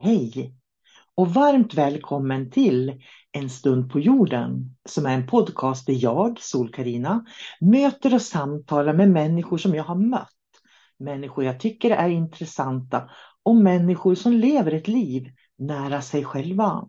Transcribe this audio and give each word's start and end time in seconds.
Hej 0.00 0.54
och 1.14 1.34
varmt 1.34 1.74
välkommen 1.74 2.50
till 2.50 3.02
En 3.32 3.50
stund 3.50 3.90
på 3.90 4.00
jorden 4.00 4.76
som 4.88 5.06
är 5.06 5.14
en 5.14 5.26
podcast 5.26 5.86
där 5.86 6.04
jag, 6.04 6.40
sol 6.40 6.72
karina 6.72 7.24
möter 7.60 8.14
och 8.14 8.22
samtalar 8.22 8.92
med 8.94 9.10
människor 9.10 9.58
som 9.58 9.74
jag 9.74 9.84
har 9.84 9.94
mött. 9.94 10.28
Människor 10.98 11.44
jag 11.44 11.60
tycker 11.60 11.90
är 11.90 12.08
intressanta 12.08 13.10
och 13.42 13.56
människor 13.56 14.14
som 14.14 14.32
lever 14.32 14.72
ett 14.72 14.88
liv 14.88 15.32
nära 15.58 16.02
sig 16.02 16.24
själva. 16.24 16.88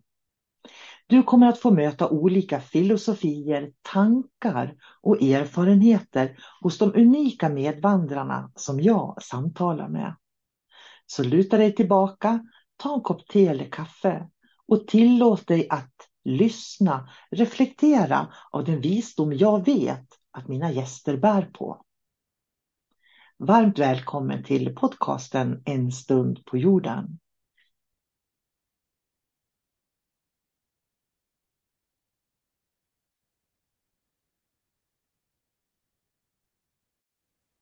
Du 1.08 1.24
kommer 1.24 1.48
att 1.48 1.60
få 1.60 1.72
möta 1.72 2.10
olika 2.10 2.60
filosofier, 2.62 3.72
tankar 3.82 4.76
och 5.02 5.22
erfarenheter 5.22 6.38
hos 6.62 6.78
de 6.78 6.94
unika 6.96 7.50
medvandrarna 7.50 8.52
som 8.56 8.82
jag 8.82 9.24
samtalar 9.24 9.88
med. 9.88 10.16
Så 11.06 11.24
luta 11.24 11.58
dig 11.58 11.76
tillbaka 11.76 12.40
ta 12.80 12.96
en 12.96 13.02
kopp 13.02 13.28
te 13.28 13.48
eller 13.48 13.66
kaffe 13.72 14.30
och 14.68 14.88
tillåt 14.88 15.48
dig 15.48 15.68
att 15.70 15.96
lyssna, 16.24 17.10
reflektera 17.32 18.34
av 18.52 18.64
den 18.64 18.82
visdom 18.82 19.34
jag 19.34 19.66
vet 19.66 20.08
att 20.32 20.48
mina 20.48 20.72
gäster 20.72 21.18
bär 21.18 21.42
på. 21.42 21.86
Varmt 23.38 23.80
välkommen 23.80 24.44
till 24.44 24.76
podcasten 24.76 25.62
En 25.66 25.92
stund 25.92 26.46
på 26.46 26.58
jorden. 26.58 27.20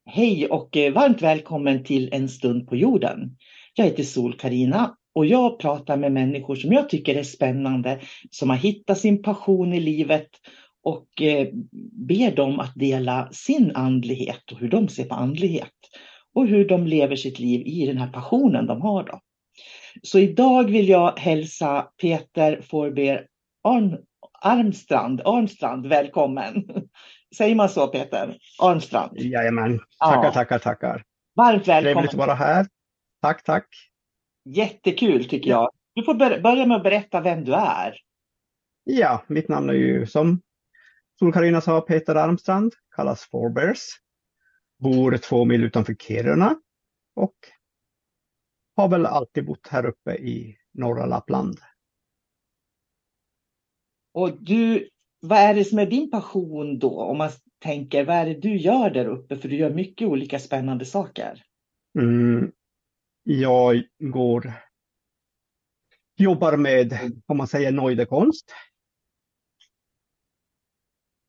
Hej 0.05 0.47
och 0.47 0.77
eh, 0.77 0.93
varmt 0.93 1.21
välkommen 1.21 1.83
till 1.83 2.09
En 2.13 2.29
stund 2.29 2.67
på 2.67 2.75
jorden. 2.75 3.37
Jag 3.73 3.85
heter 3.85 4.03
sol 4.03 4.37
karina 4.37 4.96
och 5.17 5.25
jag 5.25 5.59
pratar 5.59 5.97
med 5.97 6.11
människor 6.11 6.55
som 6.55 6.71
jag 6.71 6.89
tycker 6.89 7.15
är 7.15 7.23
spännande, 7.23 7.99
som 8.31 8.49
har 8.49 8.57
hittat 8.57 8.97
sin 8.97 9.21
passion 9.21 9.73
i 9.73 9.79
livet 9.79 10.27
och 10.83 11.21
eh, 11.21 11.47
ber 12.07 12.35
dem 12.35 12.59
att 12.59 12.71
dela 12.75 13.29
sin 13.31 13.75
andlighet 13.75 14.51
och 14.51 14.59
hur 14.59 14.69
de 14.69 14.87
ser 14.87 15.03
på 15.03 15.15
andlighet 15.15 15.73
och 16.35 16.47
hur 16.47 16.67
de 16.67 16.87
lever 16.87 17.15
sitt 17.15 17.39
liv 17.39 17.67
i 17.67 17.85
den 17.85 17.97
här 17.97 18.07
passionen 18.07 18.65
de 18.65 18.81
har. 18.81 19.03
Då. 19.03 19.19
Så 20.03 20.19
idag 20.19 20.71
vill 20.71 20.89
jag 20.89 21.19
hälsa 21.19 21.87
Peter 22.01 22.61
Forber 22.61 23.27
Arn, 23.63 23.97
Armstrand, 24.41 25.21
Armstrand 25.25 25.87
välkommen. 25.87 26.67
Säger 27.37 27.55
man 27.55 27.69
så 27.69 27.87
Peter? 27.87 28.37
Armstrand? 28.61 29.11
Jajamän, 29.17 29.79
tackar, 29.99 30.23
ja. 30.23 30.31
tackar, 30.31 30.59
tackar. 30.59 31.03
Varmt 31.35 31.67
välkommen. 31.67 31.93
Trevligt 31.93 32.11
att 32.11 32.27
vara 32.27 32.33
här. 32.33 32.65
Tack, 33.21 33.43
tack. 33.43 33.67
Jättekul 34.55 35.25
tycker 35.29 35.49
jag. 35.49 35.69
Du 35.93 36.03
får 36.03 36.13
börja 36.41 36.65
med 36.65 36.77
att 36.77 36.83
berätta 36.83 37.21
vem 37.21 37.43
du 37.43 37.53
är. 37.53 37.95
Ja, 38.83 39.23
mitt 39.27 39.47
namn 39.47 39.69
är 39.69 39.73
ju 39.73 40.05
som 40.05 40.41
Sol-Carina 41.19 41.61
sa 41.61 41.81
Peter 41.81 42.15
Armstrand, 42.15 42.73
kallas 42.95 43.23
Forebears. 43.31 43.79
Bor 44.79 45.17
två 45.17 45.45
mil 45.45 45.63
utanför 45.63 45.93
Kiruna 45.93 46.55
och 47.15 47.35
har 48.75 48.87
väl 48.87 49.05
alltid 49.05 49.45
bott 49.45 49.67
här 49.67 49.85
uppe 49.85 50.15
i 50.15 50.57
norra 50.73 51.05
Lappland. 51.05 51.59
Och 54.13 54.31
du, 54.43 54.89
vad 55.19 55.39
är 55.39 55.53
det 55.53 55.65
som 55.65 55.79
är 55.79 55.85
din 55.85 56.11
passion 56.11 56.79
då? 56.79 57.01
Om 57.01 57.17
man 57.17 57.29
tänker, 57.59 58.05
vad 58.05 58.15
är 58.15 58.25
det 58.25 58.41
du 58.41 58.57
gör 58.57 58.89
där 58.89 59.05
uppe? 59.05 59.37
För 59.37 59.49
du 59.49 59.55
gör 59.55 59.69
mycket 59.69 60.07
olika 60.07 60.39
spännande 60.39 60.85
saker. 60.85 61.43
Mm, 61.99 62.51
jag 63.27 63.83
går, 63.99 64.53
jobbar 66.15 66.57
med, 66.57 66.93
om 67.25 67.37
man 67.37 67.47
säger, 67.47 67.71
nojdekonst. 67.71 68.53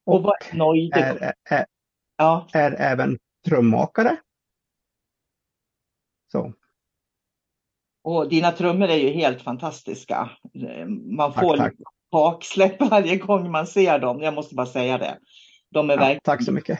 Och, 0.05 0.15
och 0.15 0.23
vad 0.23 0.35
är? 0.93 0.97
Är, 0.97 1.33
är, 1.49 1.65
ja. 2.17 2.47
är 2.53 2.71
även 2.71 3.17
trummakare. 3.45 4.17
Så. 6.31 6.53
Och 8.03 8.29
dina 8.29 8.51
trummor 8.51 8.87
är 8.87 8.97
ju 8.97 9.09
helt 9.09 9.41
fantastiska. 9.41 10.29
Man 11.17 11.33
får 11.33 11.57
tack. 11.57 11.73
baksläpp 12.11 12.81
varje 12.89 13.17
gång 13.17 13.51
man 13.51 13.67
ser 13.67 13.99
dem. 13.99 14.21
Jag 14.21 14.33
måste 14.33 14.55
bara 14.55 14.65
säga 14.65 14.97
det. 14.97 15.19
De 15.69 15.89
är 15.89 15.93
ja, 15.93 15.99
verkligen... 15.99 16.21
Tack 16.23 16.45
så 16.45 16.51
mycket. 16.51 16.79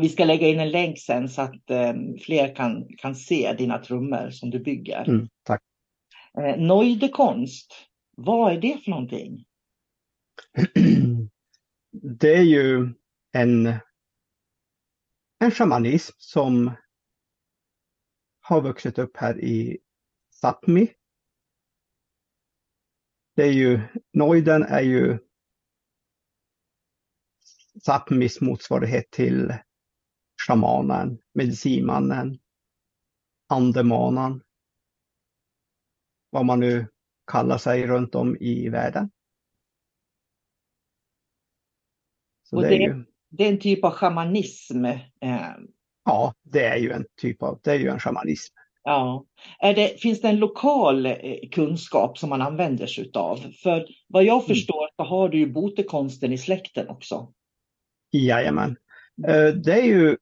Vi 0.00 0.08
ska 0.08 0.24
lägga 0.24 0.48
in 0.48 0.60
en 0.60 0.70
länk 0.70 0.98
sen 0.98 1.28
så 1.28 1.42
att 1.42 1.70
eh, 1.70 1.94
fler 2.24 2.54
kan, 2.54 2.88
kan 2.96 3.14
se 3.14 3.52
dina 3.52 3.78
trummor 3.78 4.30
som 4.30 4.50
du 4.50 4.58
bygger. 4.58 5.08
Mm, 5.08 5.28
tack. 5.42 5.62
Eh, 6.38 6.56
Nojdekonst, 6.56 7.72
vad 8.16 8.52
är 8.52 8.60
det 8.60 8.78
för 8.84 8.90
någonting? 8.90 9.44
Det 11.90 12.34
är 12.34 12.42
ju 12.42 12.94
en, 13.32 13.66
en 15.38 15.50
shamanism 15.50 16.14
som 16.18 16.72
har 18.40 18.60
vuxit 18.60 18.98
upp 18.98 19.16
här 19.16 19.44
i 19.44 19.78
Sápmi. 20.42 20.88
Det 23.36 23.42
är 23.42 23.52
ju, 23.52 23.80
Nojden 24.12 24.62
är 24.62 24.80
ju 24.80 25.18
Sápmis 27.86 28.40
motsvarighet 28.40 29.10
till 29.10 29.54
shamanen, 30.48 31.18
medicinmannen, 31.34 32.38
andemanen, 33.48 34.42
vad 36.30 36.44
man 36.44 36.60
nu 36.60 36.86
kallar 37.26 37.58
sig 37.58 37.86
runt 37.86 38.14
om 38.14 38.36
i 38.40 38.68
världen. 38.68 39.10
Så 42.42 42.56
Och 42.56 42.62
det, 42.62 42.68
är 42.68 42.80
ju... 42.80 43.04
det 43.28 43.44
är 43.44 43.48
en 43.48 43.60
typ 43.60 43.84
av 43.84 43.90
shamanism? 43.90 44.84
Eh... 44.84 45.50
Ja, 46.04 46.34
det 46.42 46.64
är 46.64 46.76
ju 46.76 46.92
en 46.92 47.04
typ 47.20 47.42
av, 47.42 47.60
det 47.62 47.70
är 47.70 47.78
ju 47.78 47.88
en 47.88 48.00
shamanism. 48.00 48.54
Ja. 48.82 49.26
Det, 49.60 50.00
finns 50.00 50.20
det 50.20 50.28
en 50.28 50.38
lokal 50.38 51.06
eh, 51.06 51.48
kunskap 51.52 52.18
som 52.18 52.30
man 52.30 52.42
använder 52.42 52.86
sig 52.86 53.10
av? 53.14 53.36
För 53.36 53.86
vad 54.06 54.24
jag 54.24 54.36
mm. 54.36 54.46
förstår 54.46 54.88
så 54.96 55.02
har 55.02 55.28
du 55.28 55.38
ju 55.38 55.52
botekonsten 55.52 56.32
i 56.32 56.38
släkten 56.38 56.88
också. 56.88 57.32
Jajamän. 58.12 58.76
Eh, 59.28 59.48
det 59.48 59.72
är 59.72 59.84
ju 59.84 60.16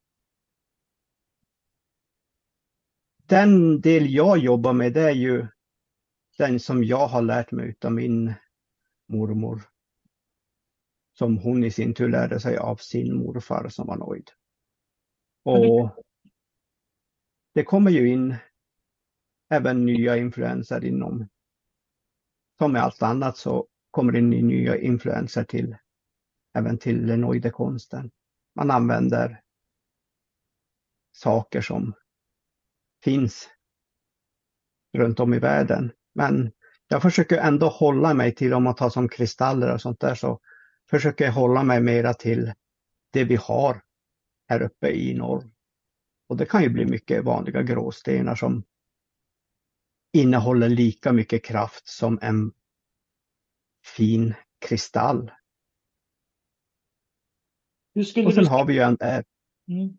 den 3.28 3.80
del 3.80 4.14
jag 4.14 4.38
jobbar 4.38 4.72
med 4.72 4.92
det 4.92 5.02
är 5.02 5.14
ju 5.14 5.46
den 6.38 6.60
som 6.60 6.84
jag 6.84 7.06
har 7.06 7.22
lärt 7.22 7.52
mig 7.52 7.76
av 7.84 7.92
min 7.92 8.34
mormor. 9.08 9.62
Som 11.12 11.38
hon 11.38 11.64
i 11.64 11.70
sin 11.70 11.94
tur 11.94 12.08
lärde 12.08 12.40
sig 12.40 12.56
av 12.56 12.76
sin 12.76 13.16
morfar 13.16 13.68
som 13.68 13.86
var 13.86 13.96
nöjd. 13.96 14.30
Och 15.42 16.04
det 17.54 17.64
kommer 17.64 17.90
ju 17.90 18.08
in 18.08 18.36
även 19.48 19.86
nya 19.86 20.16
influenser 20.16 20.84
inom, 20.84 21.28
som 22.58 22.72
med 22.72 22.82
allt 22.82 23.02
annat 23.02 23.36
så 23.36 23.66
kommer 23.90 24.12
det 24.12 24.18
in 24.18 24.30
nya 24.30 24.78
influenser 24.78 25.44
till 25.44 25.76
även 26.54 26.78
till 26.78 27.18
nojdekonsten. 27.18 28.10
Man 28.54 28.70
använder 28.70 29.42
saker 31.12 31.60
som 31.60 31.94
finns 33.04 33.48
runt 34.96 35.20
om 35.20 35.34
i 35.34 35.38
världen. 35.38 35.92
Men 36.14 36.52
jag 36.88 37.02
försöker 37.02 37.38
ändå 37.38 37.68
hålla 37.68 38.14
mig 38.14 38.34
till, 38.34 38.54
om 38.54 38.62
man 38.62 38.74
tar 38.74 38.90
som 38.90 39.08
kristaller 39.08 39.74
och 39.74 39.80
sånt 39.80 40.00
där, 40.00 40.14
så 40.14 40.40
försöker 40.90 41.24
jag 41.24 41.32
hålla 41.32 41.62
mig 41.62 41.80
mera 41.80 42.14
till 42.14 42.52
det 43.12 43.24
vi 43.24 43.36
har 43.36 43.82
här 44.48 44.62
uppe 44.62 44.88
i 44.90 45.14
norr. 45.14 45.50
Och 46.28 46.36
det 46.36 46.46
kan 46.46 46.62
ju 46.62 46.68
bli 46.68 46.86
mycket 46.86 47.24
vanliga 47.24 47.62
gråstenar 47.62 48.34
som 48.34 48.64
innehåller 50.12 50.68
lika 50.68 51.12
mycket 51.12 51.44
kraft 51.44 51.88
som 51.88 52.18
en 52.22 52.52
fin 53.96 54.34
kristall. 54.58 55.30
Och 57.96 58.06
sen 58.06 58.44
du... 58.44 58.46
har 58.46 58.64
vi 58.64 58.74
ju 58.74 58.80
en... 58.80 58.96
Äh, 59.00 59.22
Mm. 59.68 59.96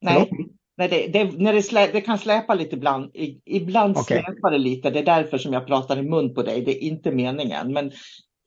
Nej, 0.00 0.28
förlåt? 0.30 0.45
Nej 0.76 0.88
det, 0.88 1.06
det, 1.06 1.38
när 1.38 1.52
det, 1.52 1.62
slä, 1.62 1.92
det 1.92 2.00
kan 2.00 2.18
släpa 2.18 2.54
lite 2.54 2.76
ibland. 2.76 3.10
Ibland 3.44 3.96
Okej. 3.96 4.22
släpar 4.24 4.50
det 4.50 4.58
lite. 4.58 4.90
Det 4.90 4.98
är 4.98 5.04
därför 5.04 5.38
som 5.38 5.52
jag 5.52 5.66
pratar 5.66 5.96
i 5.98 6.02
mun 6.02 6.34
på 6.34 6.42
dig. 6.42 6.62
Det 6.64 6.84
är 6.84 6.88
inte 6.88 7.10
meningen. 7.10 7.72
Men 7.72 7.88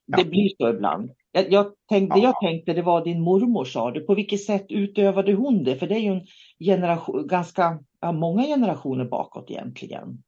det 0.07 0.21
Ja. 0.21 0.23
blir 0.23 0.49
så 0.57 0.69
ibland. 0.69 1.11
Jag, 1.31 1.51
jag 1.51 1.73
tänkte, 1.89 2.19
Ja. 2.19 2.21
Det 2.21 2.27
jag 2.27 2.39
tänkte 2.41 2.73
det 2.73 2.81
var 2.81 3.03
din 3.03 3.21
mormor 3.21 3.65
sa 3.65 3.91
du. 3.91 4.01
På 4.01 4.15
vilket 4.15 4.43
sätt 4.43 4.65
utövade 4.69 5.33
hon 5.33 5.63
det? 5.63 5.75
För 5.75 5.87
det 5.87 5.95
är 5.95 5.99
ju 5.99 6.11
en 6.11 6.25
generation, 6.59 7.27
ganska 7.27 7.79
ja, 7.99 8.11
många 8.11 8.43
generationer 8.43 9.05
bakåt 9.05 9.51
egentligen. 9.51 10.23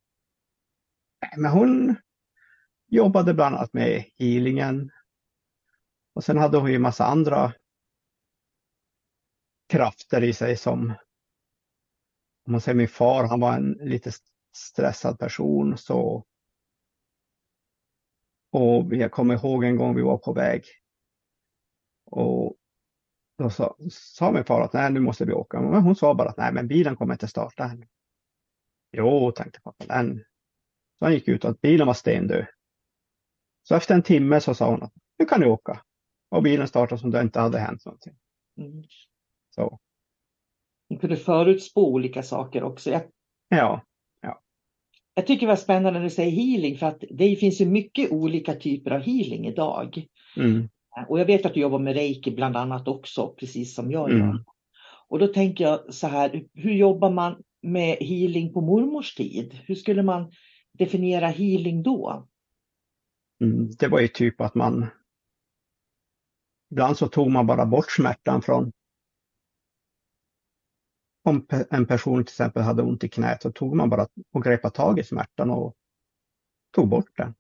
Men 1.38 1.52
hon 1.52 1.96
jobbade 2.88 3.34
bland 3.34 3.56
annat 3.56 3.74
med 3.74 4.04
healingen. 4.20 4.92
Och 6.16 6.24
sen 6.24 6.38
hade 6.38 6.58
hon 6.58 6.72
ju 6.72 6.80
massa 6.80 7.06
andra 7.06 7.54
krafter 9.70 10.24
i 10.24 10.34
sig 10.34 10.58
som, 10.58 10.94
om 12.46 12.52
man 12.52 12.62
säger 12.62 12.76
min 12.76 12.88
far, 12.88 13.24
han 13.28 13.40
var 13.40 13.54
en 13.54 13.72
lite 13.72 14.12
stressad 14.56 15.20
person 15.20 15.78
så 15.78 16.26
och 18.52 18.96
jag 18.96 19.12
kommer 19.12 19.34
ihåg 19.34 19.64
en 19.64 19.78
gång 19.78 19.96
vi 19.96 20.02
var 20.02 20.18
på 20.18 20.34
väg 20.34 20.66
och 22.06 22.56
då 23.38 23.50
sa, 23.50 23.76
sa 23.92 24.32
min 24.32 24.44
far 24.44 24.62
att 24.62 24.74
nej 24.74 24.92
nu 24.92 25.00
måste 25.00 25.26
vi 25.26 25.34
åka. 25.34 25.62
Men 25.62 25.82
hon 25.82 25.96
sa 25.96 26.14
bara 26.14 26.30
att 26.30 26.38
nej 26.38 26.54
men 26.54 26.68
bilen 26.68 26.96
kommer 26.96 27.14
inte 27.14 27.28
starta 27.28 27.64
än. 27.64 27.86
Jo, 28.92 29.32
tänkte 29.32 29.62
pappa, 29.62 29.86
den. 29.86 30.24
Så 31.00 31.06
han 31.06 31.14
gick 31.14 31.28
ut 31.28 31.44
och 31.44 31.52
att 31.52 31.62
bilen 31.62 31.88
var 31.88 31.94
stendöd. 31.94 32.46
Så 33.64 33.76
efter 33.76 33.96
en 33.96 34.04
timme 34.04 34.42
så 34.42 34.54
sa 34.54 34.70
hon 34.70 34.84
att 34.84 34.94
nu 35.20 35.26
kan 35.26 35.40
ni 35.40 35.46
åka. 35.46 35.82
Och 36.30 36.44
bilen 36.44 36.68
startade 36.68 37.02
som 37.02 37.12
det 37.12 37.22
inte 37.22 37.40
hade 37.40 37.60
hänt 37.60 37.86
någonting. 37.86 38.16
Mm. 38.58 38.84
Så 39.50 39.80
Hon 40.92 41.00
kunde 41.00 41.18
förutspå 41.18 41.94
olika 41.94 42.24
saker 42.24 42.64
också. 42.64 42.90
Jag, 42.90 43.02
ja, 43.50 43.82
jag 45.14 45.28
tycker 45.28 45.46
det 45.46 45.52
var 45.52 45.56
spännande 45.56 46.00
när 46.00 46.04
du 46.04 46.10
säger 46.10 46.32
healing 46.32 46.78
för 46.78 46.86
att 46.86 47.04
det 47.10 47.36
finns 47.36 47.62
ju 47.62 47.66
mycket 47.66 48.12
olika 48.12 48.54
typer 48.54 48.92
av 48.92 49.02
healing 49.02 49.48
idag. 49.48 50.06
mm, 50.38 50.70
Och 51.08 51.20
jag 51.20 51.26
vet 51.26 51.46
att 51.46 51.54
du 51.54 51.60
jobbar 51.60 51.80
med 51.80 51.94
reiki 51.94 52.32
bland 52.32 52.58
annat 52.58 52.88
också, 52.88 53.36
precis 53.40 53.76
som 53.76 53.92
jag 53.92 54.12
Mm. 54.12 54.28
gör. 54.28 54.44
Och 55.08 55.20
då 55.20 55.28
tänker 55.28 55.64
jag 55.64 55.94
så 55.94 56.08
här, 56.08 56.44
hur 56.54 56.74
jobbar 56.74 57.10
man 57.12 57.44
med 57.62 57.98
healing 57.98 58.54
på 58.54 58.62
mormors 58.62 59.16
tid? 59.16 59.60
Hur 59.66 59.76
skulle 59.76 60.04
man 60.04 60.32
definiera 60.78 61.28
healing 61.28 61.84
då? 61.84 62.28
mm, 63.42 63.70
det 63.80 63.88
var 63.88 64.00
ju 64.00 64.08
typ 64.08 64.42
att 64.42 64.56
man 64.56 64.88
ibland 66.72 66.98
så 66.98 67.08
tog 67.08 67.32
man 67.32 67.48
bara 67.48 67.66
bort 67.66 67.92
smärtan 67.92 68.42
från 68.42 68.72
om 71.24 71.48
en 71.70 71.86
person 71.86 72.24
till 72.24 72.32
exempel 72.32 72.64
hade 72.64 72.84
ont 72.84 73.04
i 73.04 73.10
knät 73.10 73.42
så 73.42 73.52
tog 73.52 73.76
man 73.76 73.90
bara 73.90 74.08
och 74.34 74.44
grepade 74.44 74.76
tag 74.76 75.00
i 75.00 75.04
smärtan 75.04 75.50
och 75.50 75.76
tog 76.76 76.90
bort 76.90 77.18
den. 77.18 77.34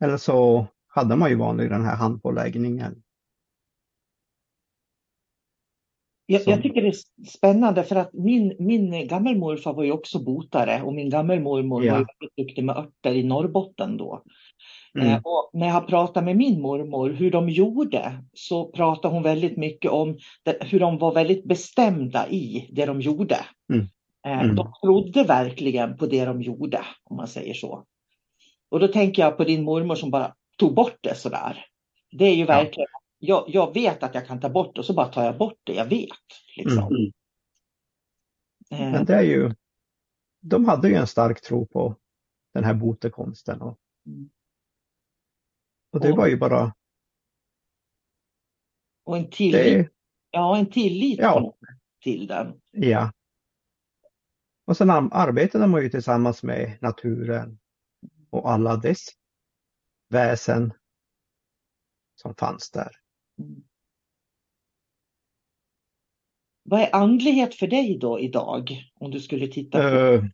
Eller 0.00 0.16
så 0.16 0.66
hade 0.86 1.16
man 1.16 1.30
ju 1.30 1.36
vanlig 1.36 1.70
den 1.70 1.84
här 1.84 1.96
handpåläggningen. 1.96 3.03
Jag, 6.26 6.42
jag 6.46 6.62
tycker 6.62 6.82
det 6.82 6.88
är 6.88 7.26
spännande 7.28 7.82
för 7.82 7.96
att 7.96 8.12
min, 8.12 8.56
min 8.58 9.08
gammelmorfar 9.08 9.72
var 9.74 9.84
ju 9.84 9.92
också 9.92 10.24
botare 10.24 10.82
och 10.82 10.94
min 10.94 11.10
gammelmormor 11.10 11.84
Ja. 11.84 11.92
var 11.92 11.98
väldigt 11.98 12.36
duktig 12.36 12.64
med 12.64 12.76
örter 12.76 13.12
i 13.14 13.22
Norrbotten 13.22 13.96
då. 13.96 14.22
Mm. 14.98 15.08
Eh, 15.10 15.20
och 15.24 15.50
när 15.52 15.66
jag 15.68 15.86
pratar 15.86 16.22
med 16.22 16.36
min 16.36 16.60
mormor 16.60 17.10
hur 17.10 17.30
de 17.30 17.48
gjorde 17.48 18.12
så 18.34 18.64
pratar 18.70 19.08
hon 19.08 19.22
väldigt 19.22 19.56
mycket 19.56 19.90
om 19.90 20.18
det, 20.42 20.56
hur 20.60 20.80
de 20.80 20.98
var 20.98 21.14
väldigt 21.14 21.44
bestämda 21.44 22.28
i 22.28 22.68
det 22.72 22.86
de 22.86 23.00
gjorde. 23.00 23.36
Mm. 23.72 23.80
Eh, 24.26 24.42
Mm. 24.44 24.56
De 24.56 24.72
trodde 24.82 25.22
verkligen 25.24 25.96
på 25.96 26.06
det 26.06 26.24
de 26.24 26.42
gjorde 26.42 26.80
om 27.04 27.16
man 27.16 27.28
säger 27.28 27.54
så. 27.54 27.84
Och 28.70 28.80
då 28.80 28.88
tänker 28.88 29.22
jag 29.22 29.36
på 29.36 29.44
din 29.44 29.64
mormor 29.64 29.94
som 29.94 30.10
bara 30.10 30.34
tog 30.58 30.74
bort 30.74 30.96
det 31.00 31.14
sådär. 31.14 31.64
Det 32.12 32.24
är 32.24 32.34
ju 32.34 32.44
verkligen, 32.44 32.88
jag, 33.24 33.44
jag 33.48 33.74
vet 33.74 34.02
att 34.02 34.14
jag 34.14 34.26
kan 34.26 34.40
ta 34.40 34.48
bort 34.48 34.74
det 34.74 34.78
och 34.80 34.84
så 34.84 34.94
bara 34.94 35.08
tar 35.08 35.24
jag 35.24 35.38
bort 35.38 35.60
det, 35.64 35.74
jag 35.74 35.86
vet. 35.86 36.10
Liksom. 36.56 37.12
Mm. 38.70 38.92
Men 38.92 39.04
det 39.04 39.14
är 39.14 39.22
ju, 39.22 39.54
de 40.40 40.64
hade 40.64 40.88
ju 40.88 40.94
en 40.94 41.06
stark 41.06 41.40
tro 41.40 41.66
på 41.66 41.96
den 42.54 42.64
här 42.64 42.74
botekonsten. 42.74 43.60
Och, 43.62 43.78
och 45.92 46.00
det 46.00 46.10
Och- 46.12 46.16
var 46.18 46.26
ju 46.26 46.36
bara, 46.36 46.74
och 49.04 49.16
en 49.16 49.30
tillit, 49.30 49.52
det, 49.64 49.88
ja, 50.30 50.56
en 50.58 50.70
tillit 50.70 51.18
Ja. 51.18 51.54
till 52.02 52.26
den. 52.26 52.60
ja. 52.70 53.12
Och 54.66 54.76
sen 54.76 54.90
ar- 54.90 55.08
arbetade 55.12 55.66
man 55.66 55.82
ju 55.82 55.88
tillsammans 55.88 56.42
med 56.42 56.78
naturen 56.80 57.58
och 58.30 58.50
alla 58.52 58.76
dess 58.76 59.06
väsen 60.08 60.72
som 62.14 62.34
fanns 62.34 62.70
där. 62.70 62.90
Mm. 63.38 63.64
Vad 66.62 66.80
är 66.80 66.94
andlighet 66.94 67.54
för 67.54 67.66
dig 67.66 67.98
då 67.98 68.20
idag? 68.20 68.92
Om 68.94 69.10
du 69.10 69.20
skulle 69.20 69.46
titta 69.46 69.78
på 69.78 69.84
Eh, 69.84 70.24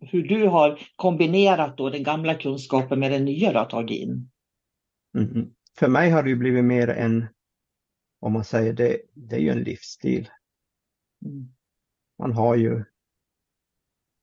hur 0.00 0.28
du 0.28 0.46
har 0.46 0.80
kombinerat 0.96 1.76
då 1.76 1.90
den 1.90 2.02
gamla 2.02 2.34
kunskapen 2.34 3.00
med 3.00 3.10
den 3.10 3.24
nya 3.24 3.52
du 3.52 3.58
har 3.58 3.66
tagit 3.66 4.00
in. 4.00 4.30
mm. 5.18 5.54
För 5.78 5.88
mig 5.88 6.10
har 6.10 6.22
det 6.22 6.36
blivit 6.36 6.64
mer 6.64 6.88
en, 6.88 7.26
om 8.20 8.32
man 8.32 8.44
säger 8.44 8.72
det, 8.72 9.00
det 9.14 9.36
är 9.36 9.40
ju 9.40 9.48
en 9.48 9.62
livsstil. 9.62 10.30
Mm. 11.24 11.48
Man 12.18 12.32
har 12.32 12.56
ju, 12.56 12.84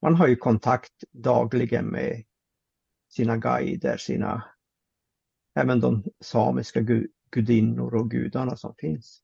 man 0.02 0.16
har 0.16 0.28
ju 0.28 0.36
kontakt 0.36 1.04
dagligen 1.12 1.86
med 1.86 2.24
sina 3.10 3.38
guider, 3.38 3.98
sina, 3.98 4.44
även 5.56 5.80
de 5.80 6.04
samiska 6.20 6.82
gu, 6.82 7.08
gudinnor 7.36 7.96
och 7.96 8.12
gudarna 8.12 8.56
som 8.58 8.76
finns. 8.78 9.22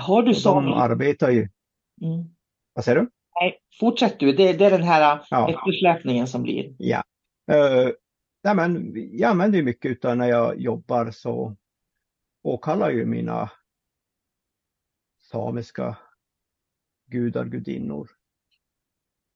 Har 0.00 0.22
du 0.22 0.30
Och 0.30 0.42
de 0.42 0.72
arbetar 0.72 1.30
ju, 1.30 1.48
Mm. 2.02 2.24
vad 2.72 2.84
säger 2.84 3.00
du? 3.00 3.10
Nej, 3.40 3.58
fortsätt 3.80 4.20
du. 4.20 4.32
Det, 4.32 4.52
det 4.52 4.64
är 4.64 4.70
den 4.70 4.82
här 4.82 5.26
Ja. 5.30 5.50
eftersläpningen 5.50 6.26
som 6.26 6.42
blir. 6.42 6.74
Ja. 6.78 7.04
Uh, 7.52 7.90
nej 8.44 8.54
men, 8.54 8.92
jag 9.18 9.30
använder 9.30 9.58
ju 9.58 9.64
mycket 9.64 9.90
utav 9.90 10.16
när 10.16 10.28
jag 10.28 10.60
jobbar 10.60 11.10
så 11.10 11.56
åkallar 12.42 12.90
ju 12.90 13.06
mina 13.06 13.50
samiska 15.20 15.98
gudar, 17.06 17.44
gudinnor 17.44 18.10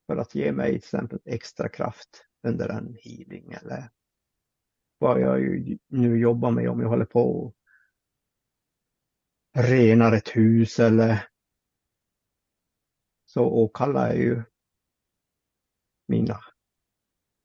för 0.06 0.16
att 0.16 0.35
ge 0.35 0.52
mig 0.52 0.68
till 0.70 0.76
exempel 0.76 1.18
extra 1.25 1.68
kraft 1.68 2.26
under 2.42 2.68
en 2.68 2.97
healing 3.00 3.52
eller 3.52 3.90
vad 4.98 5.20
jag 5.20 5.40
nu 5.88 6.18
jobbar 6.18 6.50
med 6.50 6.70
om 6.70 6.80
jag 6.80 6.88
håller 6.88 7.04
på 7.04 7.30
och 7.30 7.54
renar 9.58 10.12
ett 10.12 10.36
hus 10.36 10.78
eller 10.78 11.28
så 13.26 13.44
åkallar 13.44 14.06
jag 14.06 14.16
ju 14.16 14.42
mina, 16.08 16.40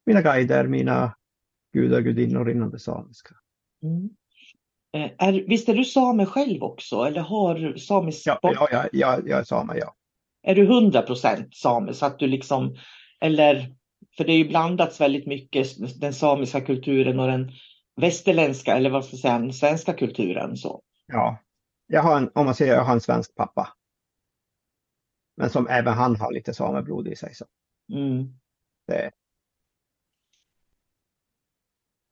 mina 0.06 0.22
guider, 0.22 0.66
mina 0.66 1.16
gudar, 1.72 2.00
gudinnor 2.00 2.50
inom 2.50 2.70
det 2.70 2.78
samiska. 2.78 3.34
Mm. 3.82 4.10
Eh, 4.92 5.10
Är, 5.28 5.32
visst 5.32 5.68
är 5.68 5.74
du 5.74 5.84
same 5.84 6.26
själv 6.26 6.62
också? 6.62 6.96
Eller 6.96 7.20
har 7.20 7.76
samisk 7.76 8.26
Ja, 8.26 8.38
ja, 8.42 8.68
ja, 8.70 8.88
ja, 8.92 9.20
jag 9.26 9.38
är 9.38 9.44
same, 9.44 9.78
ja. 9.78 9.94
Är 10.42 10.54
du 10.54 10.62
100 10.62 11.02
procent 11.02 11.54
same? 11.54 11.94
Så 11.94 12.06
att 12.06 12.18
du 12.18 12.26
liksom, 12.26 12.76
eller, 13.20 13.74
för 14.16 14.24
det 14.24 14.32
är 14.32 14.38
ju 14.38 14.48
blandats 14.48 15.00
väldigt 15.00 15.26
mycket, 15.26 16.00
den 16.00 16.14
samiska 16.14 16.60
kulturen 16.60 17.20
och 17.20 17.26
den 17.28 17.52
västerländska, 17.96 18.76
eller 18.76 18.90
vad 18.90 19.04
ska 19.04 19.14
jag 19.14 19.20
säga, 19.20 19.38
den 19.38 19.52
svenska 19.52 19.92
kulturen. 19.92 20.56
Så. 20.56 20.82
ja. 21.06 21.38
Jag 21.86 22.02
har 22.02 22.16
en, 22.16 22.30
om 22.34 22.44
man 22.46 22.54
säger, 22.54 22.74
jag 22.74 22.84
har 22.84 22.92
en 22.92 23.00
svensk 23.00 23.34
pappa. 23.34 23.68
Men 25.36 25.50
som 25.50 25.68
även 25.68 25.94
han 25.94 26.16
har 26.16 26.32
lite 26.32 26.54
sameblod 26.54 27.08
i 27.08 27.16
sig. 27.16 27.34
Så 27.34 27.44
Mm. 27.92 28.38
det, 28.86 29.10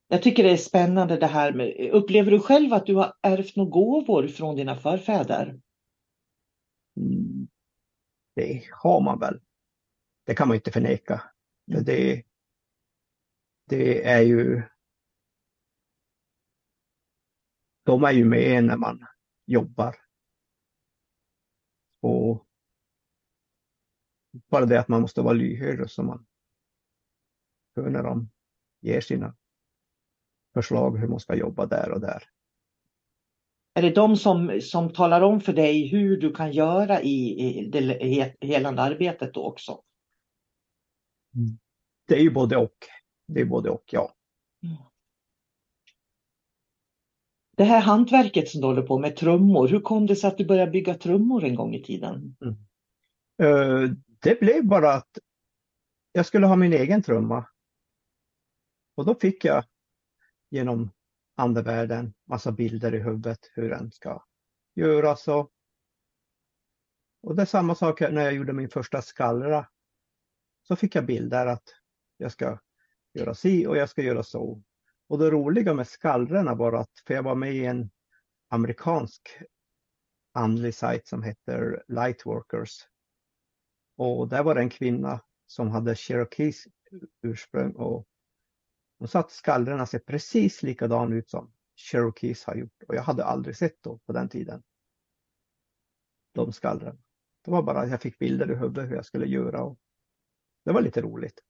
Jag 0.09 0.23
tycker 0.23 0.43
det 0.43 0.51
är 0.51 0.57
spännande 0.57 1.17
det 1.17 1.27
här 1.27 1.53
med, 1.53 1.91
upplever 1.93 2.31
du 2.31 2.41
själv 2.41 2.73
att 2.73 2.87
du 2.87 2.95
har 2.95 3.15
ärvt 3.23 3.57
några 3.57 3.71
gåvor 3.71 4.29
från 4.29 4.57
dina 4.57 4.77
förfäder? 4.77 5.61
mm, 6.97 7.49
det 8.35 8.63
har 8.73 9.01
man 9.01 9.19
väl. 9.19 9.41
Det 10.27 10.35
kan 10.35 10.49
man 10.49 10.55
inte 10.55 10.71
förneka. 10.71 11.23
Mm. 11.69 11.85
det, 11.85 12.25
det 13.69 14.05
är 14.05 14.23
ju 14.23 14.63
de 17.85 18.05
är 18.05 18.13
ju 18.13 18.25
med 18.25 18.65
när 18.65 18.77
man 18.77 19.07
jobbar. 19.47 19.97
Och 22.01 22.47
bara 24.51 24.67
det 24.67 24.81
att 24.81 24.89
man 24.89 25.01
måste 25.01 25.23
vara 25.23 25.33
lyhörd 25.33 25.91
så 25.91 26.03
man 26.03 26.27
hör 27.77 27.91
när 27.91 28.03
de 28.03 28.31
ger 28.81 29.01
sina 29.01 29.37
förslag 30.55 30.99
hur 30.99 31.09
man 31.09 31.21
ska 31.21 31.35
jobba 31.35 31.67
där 31.67 31.91
och 31.91 32.01
där. 32.01 32.23
Är 33.75 33.83
det 33.83 33.91
de 33.91 34.17
som, 34.17 34.61
som 34.61 34.93
talar 34.93 35.21
om 35.21 35.41
för 35.41 35.53
dig 35.53 35.89
hur 35.89 36.17
du 36.17 36.33
kan 36.33 36.53
göra 36.53 37.03
i, 37.03 37.41
i 37.41 37.71
det 37.71 38.37
helande 38.41 38.83
arbetet 38.83 39.35
då 39.35 39.45
också? 39.45 39.83
Det 42.07 42.15
är 42.15 42.21
ju 42.21 42.31
både 42.31 42.57
och. 42.57 42.77
Det 43.27 43.41
är 43.41 43.45
både 43.45 43.71
och, 43.71 43.85
ja. 43.87 44.15
Mm. 44.63 44.77
Det 47.57 47.65
här 47.65 47.81
hantverket 47.81 48.49
som 48.49 48.61
du 48.61 48.67
håller 48.67 48.83
på 48.83 48.99
med, 48.99 49.17
trummor, 49.17 49.69
hur 49.69 49.81
kom 49.81 50.07
det 50.07 50.17
sig 50.17 50.29
att 50.29 50.39
du 50.39 50.45
började 50.45 50.71
bygga 50.71 50.95
trummor 50.95 51.45
en 51.45 51.55
gång 51.55 51.75
i 51.75 51.83
tiden? 51.83 52.37
Mm. 52.41 52.57
Uh, 53.43 53.91
det 54.23 54.41
blev 54.41 54.67
bara 54.67 54.95
att 54.95 55.19
jag 56.13 56.27
skulle 56.27 56.47
ha 56.47 56.57
min 56.57 56.73
egen 56.73 57.03
trumma. 57.03 57.49
Och 58.95 59.05
då 59.05 59.15
fick 59.15 59.45
jag 59.45 59.65
genom 60.51 60.91
andevärlden 61.37 62.15
massa 62.29 62.53
bilder 62.53 62.95
i 62.95 62.99
huvudet 62.99 63.39
hur 63.55 63.71
den 63.71 63.93
ska 63.93 64.25
göras. 64.75 65.29
Och, 65.29 65.51
och 67.23 67.37
det 67.37 67.43
är 67.43 67.47
samma 67.47 67.75
sak 67.75 68.01
när 68.01 68.23
jag 68.23 68.35
gjorde 68.35 68.53
min 68.53 68.69
första 68.69 69.03
skallra. 69.03 69.69
Så 70.63 70.77
fick 70.77 70.95
jag 70.95 71.07
bilder 71.07 71.47
att 71.47 71.75
jag 72.17 72.33
ska 72.33 72.59
göra 73.15 73.35
si 73.35 73.67
och 73.67 73.77
jag 73.77 73.89
ska 73.89 74.03
göra 74.03 74.23
så. 74.23 74.63
Och 75.09 75.19
det 75.19 75.31
roliga 75.31 75.75
med 75.75 75.89
skallrorna 75.89 76.55
var 76.55 76.73
att, 76.73 76.91
för 77.07 77.15
jag 77.15 77.23
var 77.23 77.35
med 77.35 77.55
i 77.55 77.65
en 77.65 77.91
amerikansk 78.49 79.39
andlig 80.33 80.75
sajt 80.75 81.07
som 81.07 81.23
heter 81.23 81.85
Lightworkers. 81.89 82.89
Och 83.97 84.29
där 84.29 84.43
var 84.43 84.55
det 84.55 84.61
en 84.61 84.71
kvinna 84.71 85.21
som 85.47 85.69
hade 85.69 85.95
Cherokees 85.95 86.65
ursprung 87.23 87.73
och 87.73 88.07
hon 88.99 89.09
sa 89.09 89.21
att 89.21 89.31
skallrorna 89.31 89.87
ser 89.87 89.99
precis 89.99 90.63
likadan 90.63 91.13
ut 91.13 91.31
som 91.31 91.53
Cherokees 91.77 92.45
har 92.45 92.55
gjort 92.55 92.83
och 92.89 92.95
jag 92.95 93.03
hade 93.03 93.25
aldrig 93.25 93.57
sett 93.57 93.83
då 93.83 93.99
på 93.99 94.13
den 94.13 94.29
tiden. 94.29 94.63
De 96.35 96.53
skallren. 96.53 97.03
Det 97.45 97.51
var 97.51 97.63
bara 97.63 97.81
att 97.81 97.91
jag 97.91 98.03
fick 98.03 98.19
bilder 98.19 98.51
i 98.51 98.55
huvudet 98.55 98.91
hur 98.91 98.95
jag 98.95 99.07
skulle 99.07 99.27
göra 99.27 99.63
och 99.63 99.79
det 100.65 100.73
var 100.73 100.81
lite 100.81 101.01
roligt. 101.01 101.41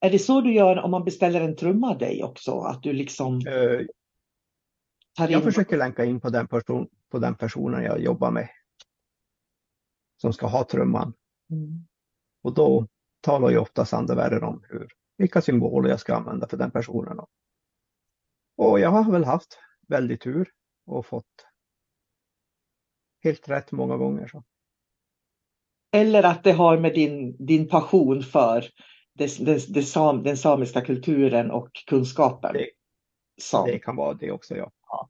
Är 0.00 0.10
det 0.10 0.18
så 0.18 0.40
du 0.40 0.54
gör 0.54 0.78
om 0.78 0.90
man 0.90 1.04
beställer 1.04 1.40
en 1.40 1.56
trumma 1.56 1.90
av 1.90 1.98
dig 1.98 2.24
också? 2.24 2.60
Att 2.60 2.82
du 2.82 2.92
liksom 2.92 3.34
uh, 3.34 3.80
in... 3.80 5.30
Jag 5.30 5.44
försöker 5.44 5.76
länka 5.76 6.04
in 6.04 6.20
på 6.20 6.30
den, 6.30 6.48
person, 6.48 6.88
på 7.10 7.18
den 7.18 7.34
personen 7.34 7.84
jag 7.84 8.00
jobbar 8.00 8.30
med. 8.30 8.48
Som 10.16 10.32
ska 10.32 10.46
ha 10.46 10.64
trumman. 10.64 11.14
Mm. 11.50 11.86
Och 12.42 12.54
då 12.54 12.86
talar 13.20 13.50
ju 13.50 13.58
oftast 13.58 13.92
andevärlden 13.92 14.44
om 14.44 14.64
hur, 14.68 14.88
vilka 15.16 15.42
symboler 15.42 15.90
jag 15.90 16.00
ska 16.00 16.14
använda 16.14 16.48
för 16.48 16.56
den 16.56 16.70
personen. 16.70 17.18
Och 18.56 18.80
jag 18.80 18.90
har 18.90 19.12
väl 19.12 19.24
haft 19.24 19.58
väldigt 19.88 20.20
tur 20.20 20.50
och 20.86 21.06
fått 21.06 21.46
helt 23.24 23.48
rätt 23.48 23.72
många 23.72 23.96
gånger. 23.96 24.26
Så. 24.26 24.44
Eller 25.92 26.22
att 26.22 26.44
det 26.44 26.52
har 26.52 26.78
med 26.78 26.94
din, 26.94 27.46
din 27.46 27.68
passion 27.68 28.22
för 28.22 28.64
det, 29.18 29.38
det, 29.46 29.74
det 29.74 29.82
sam, 29.82 30.22
den 30.22 30.36
samiska 30.36 30.80
kulturen 30.80 31.50
och 31.50 31.68
kunskapen. 31.86 32.52
Det, 32.52 32.68
som. 33.40 33.66
det 33.66 33.78
kan 33.78 33.96
vara 33.96 34.14
det 34.14 34.32
också, 34.32 34.56
ja. 34.56 34.70
ja. 34.88 35.08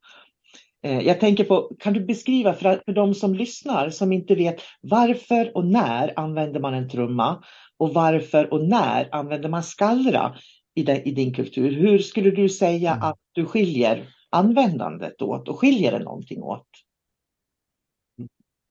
Eh, 0.83 1.01
jag 1.01 1.21
tänker 1.21 1.45
på, 1.45 1.71
kan 1.79 1.93
du 1.93 2.01
beskriva 2.01 2.53
för, 2.53 2.83
för 2.85 2.93
de 2.93 3.15
som 3.15 3.35
lyssnar 3.35 3.91
som 3.91 4.13
inte 4.13 4.35
vet 4.35 4.61
varför 4.81 5.57
och 5.57 5.67
när 5.67 6.13
använder 6.17 6.61
man 6.61 6.75
en 6.75 6.89
trumma 6.89 7.45
och 7.77 7.95
varför 7.95 8.53
och 8.53 8.69
när 8.69 9.09
använder 9.15 9.49
man 9.49 9.63
skallra 9.63 10.37
i, 10.75 10.83
den, 10.83 10.97
i 10.97 11.11
din 11.11 11.35
kultur? 11.35 11.71
Hur 11.71 11.99
skulle 11.99 12.31
du 12.31 12.49
säga 12.49 12.93
mm. 12.93 13.03
att 13.03 13.19
du 13.33 13.45
skiljer 13.45 14.09
användandet 14.31 15.23
åt 15.23 15.49
och 15.49 15.59
skiljer 15.59 15.93
det 15.93 16.05
någonting 16.05 16.43
åt? 16.43 16.67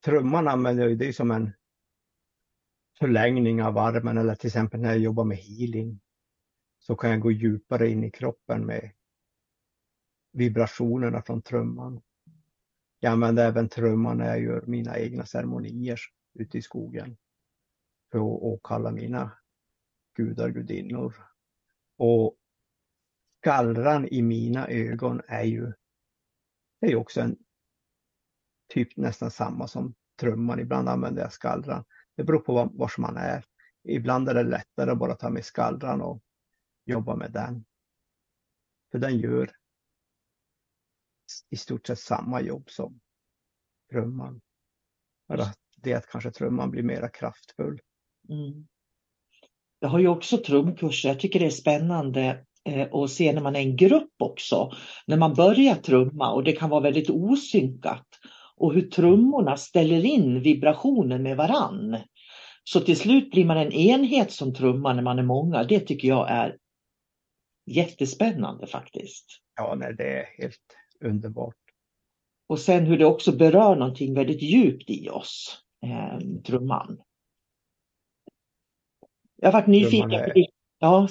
Trumman 0.05 0.47
använder 0.47 0.87
jag 0.87 0.97
det 0.97 1.13
som 1.13 1.31
en 1.31 1.53
förlängning 3.00 3.63
av 3.63 3.77
armen 3.77 4.18
eller 4.18 4.36
till 4.36 4.48
exempel 4.48 4.80
när 4.80 4.89
jag 4.89 5.00
jobbar 5.00 5.24
med 5.24 5.38
healing 5.38 6.00
så 6.80 6.96
kan 6.96 7.10
jag 7.10 7.20
gå 7.20 7.32
djupare 7.32 7.89
in 7.89 8.04
i 8.04 8.12
kroppen 8.12 8.66
med 8.66 8.92
vibrationerna 10.32 11.22
från 11.22 11.42
trumman. 11.42 12.01
Jag 13.00 13.12
använder 13.12 13.48
även 13.48 13.70
trumman 13.70 14.18
när 14.18 14.27
jag 14.27 14.42
gör 14.42 14.63
mina 14.68 15.00
egna 15.00 15.25
ceremonier 15.25 16.00
ute 16.34 16.58
i 16.58 16.62
skogen 16.62 17.18
för 18.12 18.18
att 18.18 18.42
åkalla 18.42 18.92
mina 18.92 19.32
gudar, 20.16 20.50
gudinnor. 20.50 21.16
Och 21.98 22.38
skallran 23.39 24.08
i 24.08 24.22
mina 24.22 24.68
ögon 24.68 25.22
är 25.27 25.44
ju, 25.44 25.74
är 26.80 26.96
också 26.96 27.22
en 27.22 27.38
typ 28.68 28.98
nästan 28.98 29.32
samma 29.32 29.68
som 29.68 29.96
trumman. 30.20 30.60
Ibland 30.60 30.89
använder 30.89 31.22
jag 31.22 31.34
skallran. 31.34 31.86
Det 32.17 32.24
beror 32.24 32.39
på 32.39 32.53
var, 32.53 32.69
var 32.74 32.91
man 32.97 33.17
är. 33.17 33.45
Ibland 33.83 34.29
är 34.29 34.33
det 34.33 34.43
lättare 34.43 34.91
att 34.91 34.97
bara 34.97 35.15
ta 35.15 35.29
med 35.29 35.45
skallran 35.45 36.01
och 36.01 36.21
jobba 36.86 37.15
med 37.15 37.31
den. 37.31 37.65
För 38.91 39.00
den 39.00 39.19
gör 39.19 39.51
i 41.50 41.57
stort 41.57 41.88
sett 41.88 42.00
samma 42.00 42.41
jobb 42.41 42.69
som 42.69 43.00
trumman. 43.91 44.41
Bara 45.27 45.45
det 45.77 45.93
att 45.93 46.07
kanske 46.07 46.31
trumman 46.31 46.71
blir 46.71 46.83
mera 46.83 47.09
kraftfull. 47.09 47.81
Mm. 48.29 48.67
Jag 49.79 49.89
har 49.89 50.00
ju 50.00 50.07
också 50.07 50.38
trumkurser. 50.38 51.09
Jag 51.09 51.19
tycker 51.19 51.39
det 51.39 51.45
är 51.45 51.50
spännande 51.50 52.45
och 52.91 53.03
att 53.03 53.12
se 53.12 53.33
när 53.33 53.41
man 53.41 53.55
är 53.55 53.59
en 53.59 53.75
grupp 53.75 54.13
också. 54.17 54.71
När 55.07 55.17
man 55.17 55.33
börjar 55.33 55.75
trumma 55.75 56.31
och 56.31 56.43
det 56.43 56.51
kan 56.51 56.69
vara 56.69 56.81
väldigt 56.81 57.09
osynkat. 57.09 58.07
Och 58.57 58.73
hur 58.73 58.81
trummorna 58.81 59.57
ställer 59.57 60.05
in 60.05 60.41
vibrationen 60.41 61.23
med 61.23 61.37
varann. 61.37 61.97
Så 62.63 62.79
till 62.79 62.97
slut 62.97 63.31
blir 63.31 63.45
man 63.45 63.57
en 63.57 63.71
enhet 63.71 64.31
som 64.31 64.53
trummar 64.53 64.93
när 64.93 65.03
man 65.03 65.19
är 65.19 65.23
många. 65.23 65.63
Det 65.63 65.79
tycker 65.79 66.07
jag 66.07 66.29
är 66.29 66.57
jättespännande 67.65 68.67
faktiskt. 68.67 69.25
Ja, 69.55 69.75
nej, 69.75 69.95
det 69.97 70.19
är 70.19 70.25
helt 70.37 70.77
underbart. 71.01 71.55
Och 72.47 72.59
sen 72.59 72.85
hur 72.85 72.97
det 72.97 73.05
också 73.05 73.31
berör 73.31 73.75
någonting 73.75 74.13
väldigt 74.13 74.41
djupt 74.41 74.89
i 74.89 75.09
oss, 75.09 75.61
eh, 75.85 76.19
trumman. 76.43 77.01
Jag 79.35 79.47
har 79.47 79.53
varit 79.53 79.67
nyfiken. 79.67 80.11
Är, 80.11 80.45
ja, 80.79 81.07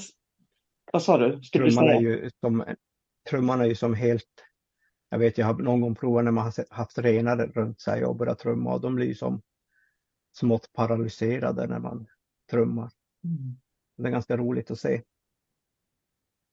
vad 0.92 1.02
sa 1.02 1.18
du? 1.18 1.42
Ska 1.42 1.58
trumman, 1.58 1.86
du 1.86 1.92
är 1.92 2.00
ju 2.00 2.30
som, 2.40 2.64
trumman 3.30 3.60
är 3.60 3.64
ju 3.64 3.74
som 3.74 3.94
helt, 3.94 4.45
jag 5.10 5.18
vet 5.18 5.38
jag 5.38 5.46
har 5.46 5.54
någon 5.54 5.80
gång 5.80 5.94
provat 5.94 6.24
när 6.24 6.32
man 6.32 6.44
har 6.44 6.74
haft 6.74 6.98
renare 6.98 7.46
runt 7.46 7.80
sig 7.80 8.04
och 8.04 8.16
börjat 8.16 8.38
trumma 8.38 8.74
och 8.74 8.80
de 8.80 8.94
blir 8.94 9.14
som 9.14 9.42
smått 10.36 10.72
paralyserade 10.72 11.66
när 11.66 11.78
man 11.78 12.06
trummar. 12.50 12.90
Mm. 13.24 13.56
Det 13.96 14.08
är 14.08 14.12
ganska 14.12 14.36
roligt 14.36 14.70
att 14.70 14.78
se. 14.78 15.02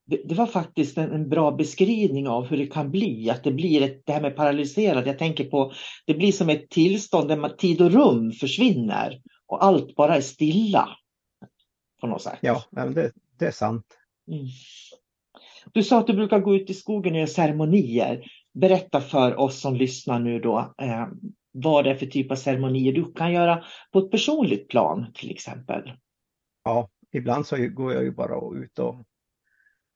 Det, 0.05 0.22
det 0.25 0.36
var 0.36 0.48
faktiskt 0.48 0.98
en, 0.98 1.12
en, 1.12 1.29
bra 1.29 1.51
beskrivning 1.51 2.27
av 2.27 2.45
hur 2.45 2.57
det 2.57 2.67
kan 2.67 2.91
bli, 2.91 3.29
att 3.29 3.43
det 3.43 3.51
blir 3.51 3.81
ett, 3.81 4.05
det 4.05 4.13
här 4.13 4.22
med 4.22 4.36
paralyserad. 4.36 5.07
Jag 5.07 5.19
tänker 5.19 5.43
på, 5.43 5.74
det 6.05 6.13
blir 6.13 6.31
som 6.31 6.50
ett 6.50 6.69
tillstånd 6.69 7.27
där 7.27 7.38
man, 7.38 7.57
tid 7.57 7.81
och 7.81 7.91
rum 7.91 8.31
försvinner 8.31 9.22
och 9.48 9.63
allt 9.63 9.95
bara 9.95 10.15
är 10.15 10.22
stilla. 10.22 10.89
På 12.01 12.07
något 12.07 12.22
sätt. 12.22 12.39
Ja, 12.41 12.63
det, 12.72 13.12
det 13.39 13.45
är 13.45 13.51
sant. 13.51 13.86
Mm. 14.27 14.45
Du 15.74 15.83
sa 15.83 16.00
att 16.00 16.07
du 16.07 16.13
brukar 16.13 16.39
gå 16.39 16.55
ut 16.55 16.69
i 16.69 16.74
skogen 16.74 17.13
och 17.13 17.19
göra 17.19 17.27
ceremonier. 17.27 18.24
Berätta 18.53 19.01
för 19.01 19.36
oss 19.36 19.62
som 19.62 19.75
lyssnar 19.75 20.19
nu 20.19 20.39
då 20.39 20.74
eh, 20.81 21.07
vad 21.51 21.83
det 21.83 21.91
är 21.91 21.95
för 21.95 22.05
typ 22.05 22.31
av 22.31 22.36
ceremonier 22.36 22.93
du 22.93 23.13
kan 23.13 23.33
göra 23.33 23.63
på 23.91 24.00
ett 24.00 24.12
personligt 24.12 24.69
plan 24.69 25.13
till 25.13 25.31
exempel. 25.31 25.93
Ja, 26.63 26.89
ibland 27.12 27.48
så 27.48 27.67
går 27.67 27.93
jag 27.93 28.03
ju 28.03 28.12
bara 28.12 28.57
ut 28.63 28.79
och 28.79 29.05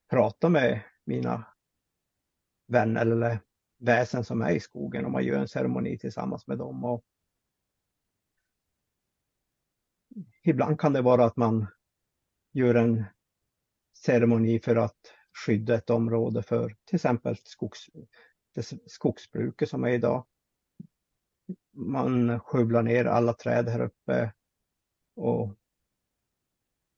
pratar 0.09 0.49
med 0.49 0.81
mina 1.05 1.45
vänner 2.67 3.01
eller 3.01 3.39
väsen 3.79 4.23
som 4.23 4.41
är 4.41 4.51
i 4.51 4.59
skogen 4.59 5.05
och 5.05 5.11
man 5.11 5.23
gör 5.23 5.39
en 5.39 5.47
ceremoni 5.47 5.97
tillsammans 5.97 6.47
med 6.47 6.57
dem. 6.57 6.83
Och 6.85 7.03
ibland 10.43 10.79
kan 10.79 10.93
det 10.93 11.01
vara 11.01 11.25
att 11.25 11.37
man 11.37 11.67
gör 12.53 12.75
en 12.75 13.03
ceremoni 14.05 14.59
för 14.59 14.75
att 14.75 14.97
skydda 15.45 15.75
ett 15.75 15.89
område 15.89 16.43
för 16.43 16.75
till 16.85 16.95
exempel 16.95 17.37
skogs, 17.43 17.85
skogsbruket 18.85 19.69
som 19.69 19.83
är 19.83 19.89
idag. 19.89 20.27
Man 21.71 22.39
skövlar 22.39 22.83
ner 22.83 23.05
alla 23.05 23.33
träd 23.33 23.69
här 23.69 23.81
uppe 23.81 24.33
och 25.15 25.55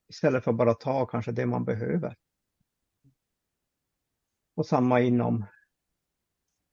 istället 0.08 0.44
för 0.44 0.50
att 0.50 0.56
bara 0.56 0.74
ta 0.74 1.06
kanske 1.06 1.32
det 1.32 1.46
man 1.46 1.64
behöver. 1.64 2.16
Och 4.54 4.66
samma 4.66 5.00
inom, 5.00 5.46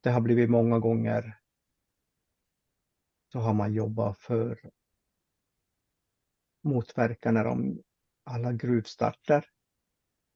det 0.01 0.09
har 0.09 0.21
blivit 0.21 0.49
många 0.49 0.79
gånger, 0.79 1.39
så 3.31 3.39
har 3.39 3.53
man 3.53 3.73
jobbat 3.73 4.19
för 4.19 4.71
motverka 6.63 7.31
när 7.31 7.43
de 7.43 7.83
alla 8.23 8.53
gruvstarter 8.53 9.49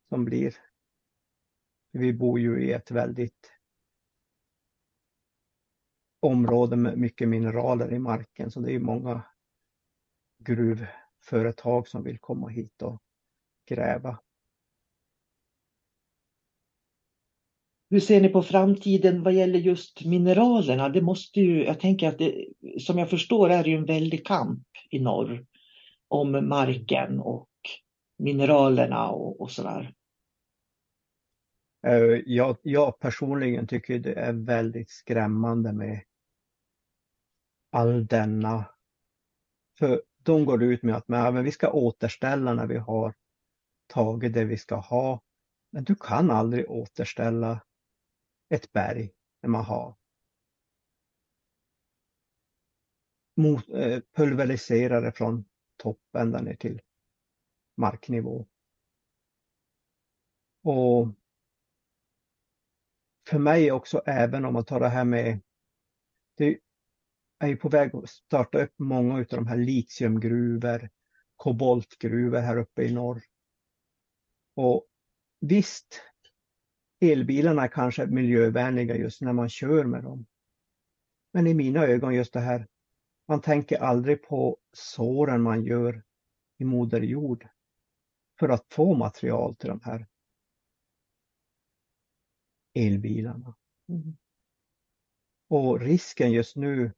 som 0.09 0.25
blir. 0.25 0.55
Vi 1.91 2.13
bor 2.13 2.39
ju 2.39 2.63
i 2.63 2.71
ett 2.71 2.91
väldigt 2.91 3.60
område 6.21 6.75
med 6.75 6.97
mycket 6.97 7.29
mineraler 7.29 7.93
i 7.93 7.99
marken 7.99 8.51
så 8.51 8.59
det 8.59 8.73
är 8.73 8.79
många 8.79 9.21
gruvföretag 10.39 11.87
som 11.87 12.03
vill 12.03 12.19
komma 12.19 12.47
hit 12.47 12.81
och 12.81 13.01
gräva. 13.69 14.19
Hur 17.89 17.99
ser 17.99 18.21
ni 18.21 18.29
på 18.29 18.43
framtiden 18.43 19.23
vad 19.23 19.33
gäller 19.33 19.59
just 19.59 20.05
mineralerna? 20.05 20.89
Det 20.89 21.01
måste 21.01 21.39
ju, 21.39 21.63
jag 21.65 21.79
tänker 21.79 22.07
att 22.07 22.17
det, 22.17 22.45
som 22.79 22.97
jag 22.97 23.09
förstår 23.09 23.49
är 23.49 23.63
det 23.63 23.69
ju 23.69 23.77
en 23.77 23.85
väldig 23.85 24.25
kamp 24.25 24.67
i 24.89 24.99
norr 24.99 25.45
om 26.07 26.49
marken 26.49 27.19
och 27.19 27.49
mineralerna 28.17 29.09
och, 29.09 29.41
och 29.41 29.51
sådär. 29.51 29.93
Eh, 31.87 32.21
jag, 32.25 32.57
jag 32.61 32.99
personligen 32.99 33.67
tycker 33.67 33.99
det 33.99 34.13
är 34.13 34.33
väldigt 34.33 34.89
skrämmande 34.89 35.73
med 35.73 36.01
all 37.71 38.07
denna. 38.07 38.65
För 39.79 40.03
de 40.23 40.45
går 40.45 40.63
ut 40.63 40.83
med 40.83 40.95
att 40.95 41.07
men 41.07 41.43
vi 41.43 41.51
ska 41.51 41.71
återställa 41.71 42.53
när 42.53 42.67
vi 42.67 42.77
har 42.77 43.13
tagit 43.87 44.33
det 44.33 44.45
vi 44.45 44.57
ska 44.57 44.75
ha. 44.75 45.21
Men 45.71 45.83
du 45.83 45.95
kan 45.95 46.31
aldrig 46.31 46.71
återställa 46.71 47.61
ett 48.49 48.71
berg 48.71 49.11
när 49.41 49.49
man 49.49 49.65
har 49.65 49.95
mot, 53.37 53.69
eh, 53.69 53.99
pulveriserare 54.15 55.11
från 55.11 55.45
toppen 55.77 56.21
ända 56.21 56.41
ner 56.41 56.55
till 56.55 56.81
marknivå. 57.77 58.47
Och 60.63 61.07
för 63.29 63.39
mig 63.39 63.71
också, 63.71 64.01
även 64.05 64.45
om 64.45 64.53
man 64.53 64.65
tar 64.65 64.79
det 64.79 64.89
här 64.89 65.05
med, 65.05 65.39
det 66.37 66.59
är 67.41 67.47
ju 67.47 67.57
på 67.57 67.69
väg 67.69 67.95
att 67.95 68.09
starta 68.09 68.63
upp 68.63 68.73
många 68.77 69.15
av 69.15 69.25
de 69.29 69.47
här 69.47 69.57
litiumgruvor, 69.57 70.89
koboltgruvor 71.35 72.39
här 72.39 72.57
uppe 72.57 72.83
i 72.83 72.93
norr. 72.93 73.23
Och 74.55 74.87
visst, 75.39 76.01
elbilarna 76.99 77.63
är 77.63 77.67
kanske 77.67 78.05
miljövänliga 78.05 78.95
just 78.95 79.21
när 79.21 79.33
man 79.33 79.49
kör 79.49 79.83
med 79.83 80.03
dem. 80.03 80.25
Men 81.33 81.47
i 81.47 81.53
mina 81.53 81.85
ögon 81.85 82.15
just 82.15 82.33
det 82.33 82.39
här, 82.39 82.67
man 83.27 83.41
tänker 83.41 83.77
aldrig 83.77 84.23
på 84.23 84.57
såren 84.73 85.41
man 85.41 85.63
gör 85.63 86.03
i 86.57 86.65
Moder 86.65 87.01
Jord 87.01 87.47
för 88.39 88.49
att 88.49 88.65
få 88.73 88.93
material 88.93 89.55
till 89.55 89.69
de 89.69 89.81
här 89.83 90.07
elbilarna. 92.73 93.55
Mm. 93.89 94.17
Och 95.47 95.79
risken 95.79 96.31
just 96.31 96.55
nu 96.55 96.91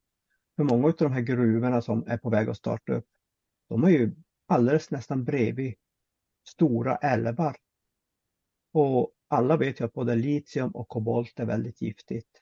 för 0.56 0.64
många 0.64 0.86
av 0.86 0.94
de 0.98 1.12
här 1.12 1.20
gruvorna 1.20 1.82
som 1.82 2.04
är 2.06 2.18
på 2.18 2.30
väg 2.30 2.48
att 2.48 2.56
starta 2.56 2.92
upp, 2.92 3.06
de 3.68 3.84
är 3.84 3.88
ju 3.88 4.14
alldeles 4.46 4.90
nästan 4.90 5.24
bredvid 5.24 5.74
stora 6.48 6.96
älvar. 6.96 7.56
Och 8.72 9.12
alla 9.28 9.56
vet 9.56 9.80
ju 9.80 9.84
att 9.84 9.92
både 9.92 10.14
litium 10.14 10.70
och 10.70 10.88
kobolt 10.88 11.40
är 11.40 11.44
väldigt 11.44 11.82
giftigt. 11.82 12.40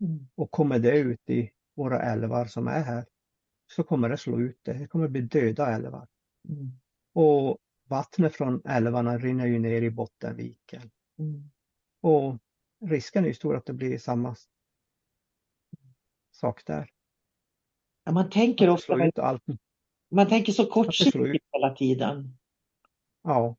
Mm. 0.00 0.28
Och 0.34 0.50
kommer 0.50 0.78
det 0.78 0.98
ut 0.98 1.30
i 1.30 1.50
våra 1.74 2.02
älvar 2.02 2.46
som 2.46 2.68
är 2.68 2.82
här 2.82 3.06
så 3.66 3.82
kommer 3.82 4.08
det 4.08 4.16
slå 4.16 4.40
ut 4.40 4.58
det. 4.62 4.72
Det 4.72 4.86
kommer 4.86 5.08
bli 5.08 5.20
döda 5.20 5.74
älvar. 5.74 6.08
Mm. 6.48 6.80
Och 7.12 7.58
vattnet 7.88 8.34
från 8.34 8.62
älvarna 8.64 9.18
rinner 9.18 9.46
ju 9.46 9.58
ner 9.58 9.82
i 9.82 9.90
Bottenviken. 9.90 10.90
Mm. 11.18 11.50
Och 12.00 12.38
risken 12.84 13.24
är 13.24 13.28
ju 13.28 13.34
stor 13.34 13.56
att 13.56 13.66
det 13.66 13.72
blir 13.72 13.98
samma 13.98 14.36
sak 16.30 16.66
där. 16.66 16.93
Ja, 18.04 18.12
man 18.12 18.30
tänker 18.30 18.68
ofta 18.68 18.94
allt. 19.16 19.42
Man 20.10 20.28
tänker 20.28 20.52
så 20.52 20.66
kortsiktigt 20.66 21.44
hela 21.52 21.74
tiden. 21.74 22.36
Ja, 23.22 23.56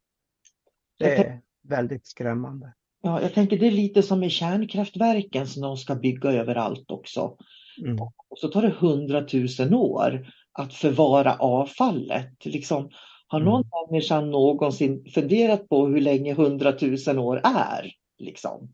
det 0.99 1.15
är 1.15 1.41
väldigt 1.63 2.07
skrämmande. 2.07 2.73
Ja, 3.01 3.21
jag 3.21 3.33
tänker 3.33 3.57
det 3.59 3.67
är 3.67 3.71
lite 3.71 4.03
som 4.03 4.19
med 4.19 4.31
kärnkraftverken 4.31 5.47
som 5.47 5.61
de 5.61 5.77
ska 5.77 5.95
bygga 5.95 6.31
överallt 6.31 6.91
också. 6.91 7.37
Mm. 7.81 7.97
Och 8.29 8.39
så 8.39 8.47
tar 8.47 8.61
det 8.61 8.75
hundratusen 8.79 9.73
år 9.73 10.27
att 10.51 10.73
förvara 10.73 11.35
avfallet. 11.35 12.45
Liksom, 12.45 12.89
har 13.27 13.39
någon 13.39 13.61
mm. 13.61 13.91
människa 13.91 14.21
någonsin 14.21 15.05
funderat 15.13 15.69
på 15.69 15.87
hur 15.87 16.01
länge 16.01 16.33
hundratusen 16.33 17.19
år 17.19 17.41
är? 17.43 17.91
Liksom? 18.17 18.73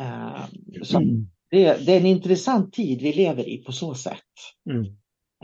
Uh, 0.00 0.46
så 0.82 1.00
det, 1.50 1.86
det, 1.86 1.92
är 1.92 2.00
en 2.00 2.06
intressant 2.06 2.72
tid 2.72 3.02
vi 3.02 3.12
lever 3.12 3.48
i 3.48 3.58
på 3.58 3.72
så 3.72 3.94
sätt. 3.94 4.20
Mm. 4.70 4.84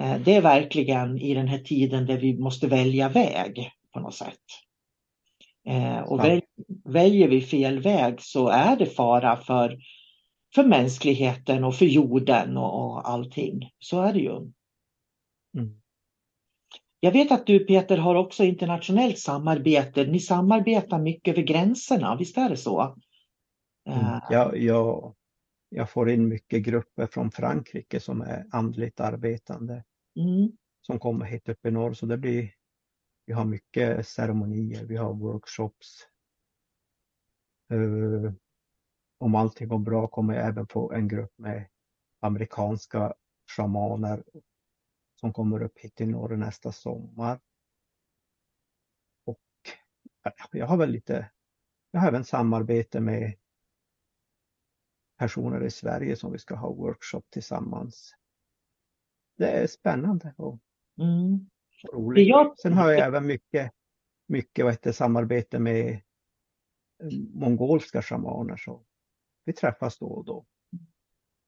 Uh, 0.01 0.25
det 0.25 0.35
är 0.35 0.43
verkligen 0.43 1.19
i 1.19 1.35
den 1.35 1.49
här 1.49 1.59
tiden 1.59 2.07
där 2.07 2.19
vi 2.19 2.39
måste 2.39 2.67
välja 2.67 3.09
väg 3.09 3.71
på 3.95 4.01
något 4.01 4.15
sätt. 4.15 4.45
Uh, 5.69 5.99
och 5.99 6.21
väl, 6.21 6.43
väljer 6.85 7.29
vi 7.29 7.41
fel 7.41 7.81
väg 7.81 8.21
så 8.21 8.49
är 8.49 8.77
det 8.77 8.87
fara 8.87 9.37
för, 9.37 9.79
för 10.55 10.65
mänskligheten 10.65 11.65
och 11.65 11.75
för 11.75 11.87
jorden 11.87 12.57
och, 12.57 12.85
och 12.85 13.09
allting. 13.09 13.71
Så 13.79 14.01
är 14.03 14.13
det 14.13 14.21
ju. 14.21 14.37
Mm. 15.59 15.81
Jag 17.01 17.13
vet 17.13 17.33
att 17.33 17.47
du 17.47 17.59
Peter 17.59 17.97
har 17.97 18.15
också 18.15 18.45
internationellt 18.45 19.19
samarbete. 19.19 20.05
Ni 20.05 20.21
samarbetar 20.21 20.99
mycket 20.99 21.33
över 21.33 21.43
gränserna, 21.43 22.17
visst 22.17 22.39
är 22.39 22.49
det 22.49 22.57
så? 22.57 22.97
Mm. 23.89 24.01
Eh. 24.01 24.19
Jag, 24.31 24.59
jag, 25.71 25.91
får 25.91 26.11
in 26.11 26.29
mycket 26.29 26.63
grupper 26.63 27.07
från 27.07 27.31
Frankrike 27.31 28.01
som 28.01 28.21
är 28.21 28.47
andligt 28.51 29.01
arbetande. 29.01 29.85
Mm. 30.17 30.53
Som 30.81 30.99
kommer 30.99 31.25
hit 31.25 31.49
upp 31.49 31.67
i 31.67 31.71
norr 31.71 31.93
så 31.93 32.07
det 32.07 32.19
blir 32.19 32.55
vi 33.27 33.33
har 33.33 33.45
mycket 33.45 34.09
ceremonier, 34.09 34.85
vi 34.85 34.97
har 34.97 35.15
workshops. 35.15 36.07
Uh, 37.73 38.33
om 39.19 39.35
allting 39.35 39.69
går 39.69 39.79
bra 39.79 40.07
kommer 40.07 40.35
jag 40.35 40.47
även 40.47 40.67
få 40.67 40.93
en 40.93 41.09
grupp 41.09 41.39
med 41.39 41.69
amerikanska 42.21 43.15
shamaner 43.57 44.25
som 45.21 45.33
kommer 45.33 45.63
upp 45.63 45.79
hit 45.79 45.95
till 45.95 46.09
norr 46.09 46.37
nästa 46.37 46.73
sommar. 46.73 47.41
Och 49.27 49.41
jag 50.51 50.67
har 50.67 50.77
väl 50.77 50.91
lite, 50.91 51.31
jag 51.91 52.01
har 52.01 52.09
även 52.09 52.25
samarbete 52.25 53.01
med 53.01 53.35
personer 55.21 55.65
i 55.65 55.71
Sverige 55.71 56.17
som 56.17 56.33
vi 56.33 56.39
ska 56.39 56.55
ha 56.55 56.73
workshop 56.73 57.23
tillsammans. 57.31 58.15
Det 59.39 59.51
är 59.51 59.67
spännande 59.67 60.35
och 60.37 60.59
mm. 60.99 61.51
roligt. 61.93 62.29
Jag... 62.29 62.59
Sen 62.59 62.73
har 62.73 62.91
jag 62.91 63.07
även 63.07 63.27
mycket, 63.27 63.73
mycket 64.27 64.65
vad 64.65 64.75
heter, 64.75 64.93
samarbete 64.93 65.59
med 65.59 65.93
eh, 65.93 67.19
mongolska 67.35 68.03
shamaner. 68.03 68.57
Så 68.57 68.83
vi 69.45 69.53
träffas 69.53 69.99
då 69.99 70.07
och 70.07 70.25
då. 70.25 70.45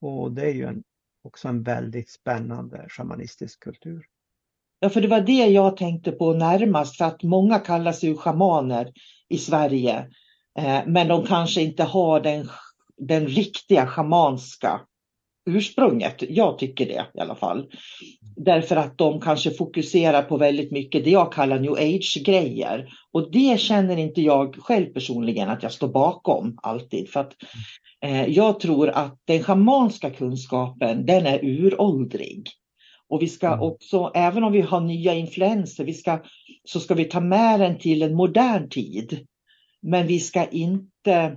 Och 0.00 0.32
det 0.32 0.42
är 0.42 0.54
ju 0.54 0.64
en, 0.64 0.84
också 1.22 1.48
en 1.48 1.62
väldigt 1.62 2.10
spännande 2.10 2.86
shamanistisk 2.88 3.60
kultur. 3.60 4.06
Ja, 4.80 4.90
för 4.90 5.00
det 5.00 5.08
var 5.08 5.20
det 5.20 5.46
jag 5.46 5.76
tänkte 5.76 6.12
på 6.12 6.32
närmast, 6.32 6.96
för 6.96 7.04
att 7.04 7.22
många 7.22 7.58
kallar 7.58 7.92
sig 7.92 8.16
shamaner 8.16 8.92
i 9.28 9.38
Sverige. 9.38 10.10
Eh, 10.58 10.82
men 10.86 11.08
de 11.08 11.26
kanske 11.26 11.62
inte 11.62 11.82
har 11.82 12.20
den 12.20 12.48
den 13.08 13.26
riktiga 13.26 13.86
schamanska 13.86 14.80
ursprunget. 15.50 16.22
Jag 16.28 16.58
tycker 16.58 16.86
det 16.86 17.06
i 17.14 17.20
alla 17.20 17.34
fall. 17.34 17.70
Därför 18.36 18.76
att 18.76 18.98
de 18.98 19.20
kanske 19.20 19.50
fokuserar 19.50 20.22
på 20.22 20.36
väldigt 20.36 20.70
mycket 20.70 21.04
det 21.04 21.10
jag 21.10 21.32
kallar 21.32 21.58
new 21.58 21.72
age-grejer. 21.72 22.88
Och 23.12 23.30
det 23.32 23.60
känner 23.60 23.96
inte 23.96 24.22
jag 24.22 24.56
själv 24.56 24.86
personligen 24.86 25.48
att 25.48 25.62
jag 25.62 25.72
står 25.72 25.88
bakom 25.88 26.58
alltid. 26.62 27.10
För 27.10 27.20
att 27.20 27.32
eh, 28.04 28.26
Jag 28.26 28.60
tror 28.60 28.88
att 28.88 29.18
den 29.24 29.42
schamanska 29.42 30.10
kunskapen 30.10 31.06
den 31.06 31.26
är 31.26 31.44
uråldrig. 31.44 32.48
Och 33.08 33.22
vi 33.22 33.28
ska 33.28 33.46
mm. 33.46 33.60
också, 33.60 34.10
även 34.14 34.44
om 34.44 34.52
vi 34.52 34.60
har 34.60 34.80
nya 34.80 35.14
influenser, 35.14 35.84
vi 35.84 35.94
ska, 35.94 36.18
så 36.64 36.80
ska 36.80 36.94
vi 36.94 37.04
ta 37.04 37.20
med 37.20 37.60
den 37.60 37.78
till 37.78 38.02
en 38.02 38.14
modern 38.14 38.68
tid. 38.68 39.26
Men 39.82 40.06
vi 40.06 40.20
ska 40.20 40.46
inte 40.46 41.36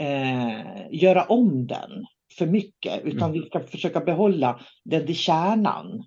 eh, 0.00 0.90
göra 0.90 1.24
om 1.24 1.66
den 1.66 2.06
för 2.38 2.46
mycket 2.46 3.04
utan 3.04 3.30
mm. 3.30 3.32
vi 3.32 3.48
ska 3.48 3.60
försöka 3.60 4.00
behålla 4.00 4.60
den 4.84 5.06
till 5.06 5.16
kärnan 5.16 6.04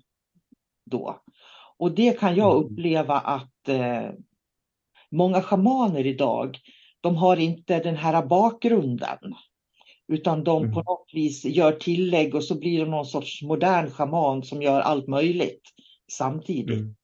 då. 0.90 1.20
Och 1.78 1.94
det 1.94 2.18
kan 2.20 2.36
jag 2.36 2.56
mm. 2.56 2.64
uppleva 2.64 3.18
att 3.18 3.68
eh, 3.68 4.10
många 5.10 5.42
schamaner 5.42 6.06
idag, 6.06 6.58
de 7.00 7.16
har 7.16 7.36
inte 7.36 7.78
den 7.78 7.96
här 7.96 8.26
bakgrunden. 8.26 9.18
Utan 10.08 10.44
de 10.44 10.62
mm. 10.62 10.74
på 10.74 10.82
något 10.82 11.10
vis 11.12 11.44
gör 11.44 11.72
tillägg 11.72 12.34
och 12.34 12.44
så 12.44 12.58
blir 12.58 12.84
det 12.84 12.90
någon 12.90 13.06
sorts 13.06 13.42
modern 13.42 13.90
schaman 13.90 14.42
som 14.42 14.62
gör 14.62 14.80
allt 14.80 15.08
möjligt 15.08 15.62
samtidigt. 16.12 16.78
Mm. 16.78 16.94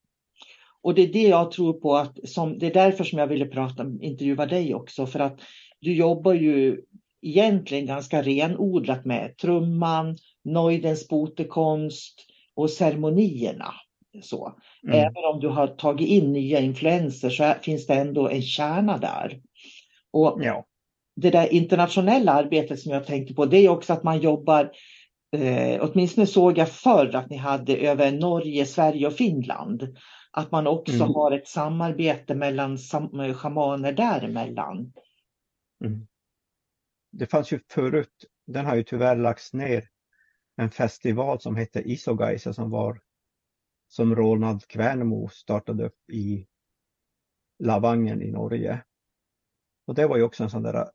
Och 0.83 0.95
det 0.95 1.03
är 1.03 1.13
det 1.13 1.29
jag 1.29 1.51
tror 1.51 1.73
på 1.73 1.97
att, 1.97 2.29
som, 2.29 2.59
det 2.59 2.67
är 2.67 2.75
därför 2.75 3.05
som 3.05 3.19
jag 3.19 3.27
ville 3.27 3.47
prata, 3.47 3.87
intervjua 4.01 4.47
dig 4.47 4.75
också, 4.75 5.07
för 5.07 5.21
att 5.21 5.41
du 5.87 5.95
jobbar 5.95 6.35
ju 6.35 6.81
egentligen 7.23 7.87
ganska 7.87 8.23
renodlat 8.23 9.05
med 9.05 9.37
trumman, 9.37 10.17
Neudens 10.45 11.09
botekonst 11.09 12.27
och 12.55 12.71
ceremonierna. 12.71 13.75
Så. 14.23 14.53
Mm. 14.87 14.99
Även 14.99 15.25
om 15.35 15.41
du 15.41 15.49
har 15.49 15.67
tagit 15.67 16.09
in 16.09 16.33
nya 16.33 16.61
influenser 16.61 17.31
så 17.31 17.55
finns 17.63 17.87
det 17.87 17.95
ändå 17.95 18.29
en 18.29 18.43
kärna 18.43 18.99
där. 18.99 19.41
Och 20.13 20.39
ja. 20.43 20.65
Det 21.17 21.31
där 21.31 21.53
internationella 21.53 22.33
arbetet 22.33 22.81
som 22.81 22.93
jag 22.93 23.07
tänkte 23.07 23.35
på 23.35 23.47
det 23.47 23.67
är 23.67 23.69
också 23.69 23.93
att 23.93 24.03
man 24.03 24.21
jobbar 24.21 24.71
eh, 25.37 25.81
åtminstone 25.81 26.27
såg 26.27 26.59
jag 26.59 26.69
förr 26.69 27.15
att 27.15 27.31
ni 27.31 27.37
hade 27.37 27.77
över 27.77 28.13
Norge, 28.13 28.67
Sverige 28.67 29.07
och 29.07 29.13
Finland. 29.13 29.97
Att 30.31 30.51
man 30.51 30.67
också 30.67 30.95
mm. 30.95 31.15
har 31.15 31.33
ett 31.33 31.49
samarbete 31.49 32.35
mellan 32.35 32.79
sam 32.79 33.35
schamaner 33.35 33.93
däremellan. 33.93 34.93
Mm. 35.85 36.07
Det 37.11 37.27
fanns 37.27 37.53
ju 37.53 37.61
förut, 37.69 38.25
den 38.47 38.67
har 38.67 38.77
ju 38.77 38.83
tyvärr 38.83 39.17
lagts 39.17 39.53
ner, 39.53 39.89
en 40.57 40.71
festival 40.71 41.41
som 41.41 41.57
hette 41.57 41.81
Isogaisa 41.81 42.53
som 42.53 42.71
var 42.71 43.03
som 43.89 44.15
Ronald 44.15 44.67
Kvernmo 44.67 45.29
startade 45.29 45.87
upp 45.87 46.11
i 46.11 46.49
Lavangen 47.59 48.23
i 48.23 48.31
Norge. 48.31 48.85
Och 49.85 49.95
det 49.95 50.07
var 50.07 50.17
ju 50.17 50.23
också 50.23 50.45
en 50.45 50.51
sån 50.51 50.63
där 50.63 50.91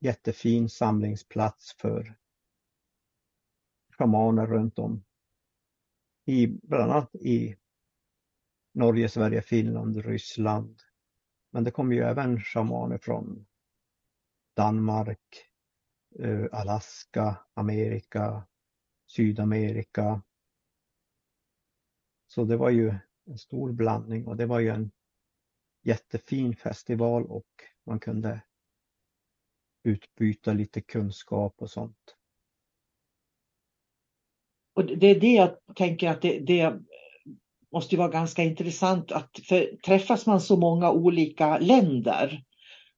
jättefin 0.00 0.68
samlingsplats 0.68 1.74
för 1.78 2.16
schamaner 3.98 4.46
runt 4.46 4.78
om 4.78 5.04
i 6.24 6.46
bland 6.46 6.92
annat 6.92 7.14
i 7.14 7.56
Norge, 8.74 9.08
Sverige, 9.08 9.42
Finland, 9.42 9.96
Ryssland. 9.96 10.80
Men 11.50 11.64
det 11.64 11.70
kom 11.70 11.92
ju 11.92 12.02
även 12.02 12.40
shamaner 12.40 12.98
från 12.98 13.46
Danmark, 14.58 15.46
eh, 16.18 16.44
Alaska, 16.52 17.36
Amerika, 17.54 18.46
Sydamerika. 19.06 20.22
Så 22.26 22.44
det 22.44 22.56
var 22.56 22.70
ju 22.70 22.94
en 23.26 23.38
stor 23.38 23.72
blandning 23.72 24.26
och 24.26 24.36
det 24.36 24.46
var 24.46 24.60
ju 24.60 24.68
en 24.68 24.90
jättefin 25.82 26.56
festival 26.56 27.26
och 27.26 27.46
man 27.86 28.00
kunde 28.00 28.40
utbyta 29.82 30.52
lite 30.52 30.80
kunskap 30.80 31.54
och 31.58 31.70
sånt. 31.70 32.16
Och 34.74 34.84
det 34.84 35.06
är 35.06 35.20
det 35.20 35.32
jag 35.32 35.74
tänker 35.74 36.08
att 36.08 36.22
det, 36.22 36.40
det 36.40 36.80
måste 37.72 37.96
vara 37.96 38.08
ganska 38.08 38.42
intressant 38.42 39.12
att 39.12 39.38
för 39.48 39.76
träffas 39.76 40.26
man 40.26 40.40
så 40.40 40.56
många 40.56 40.90
olika 40.90 41.58
länder 41.58 42.44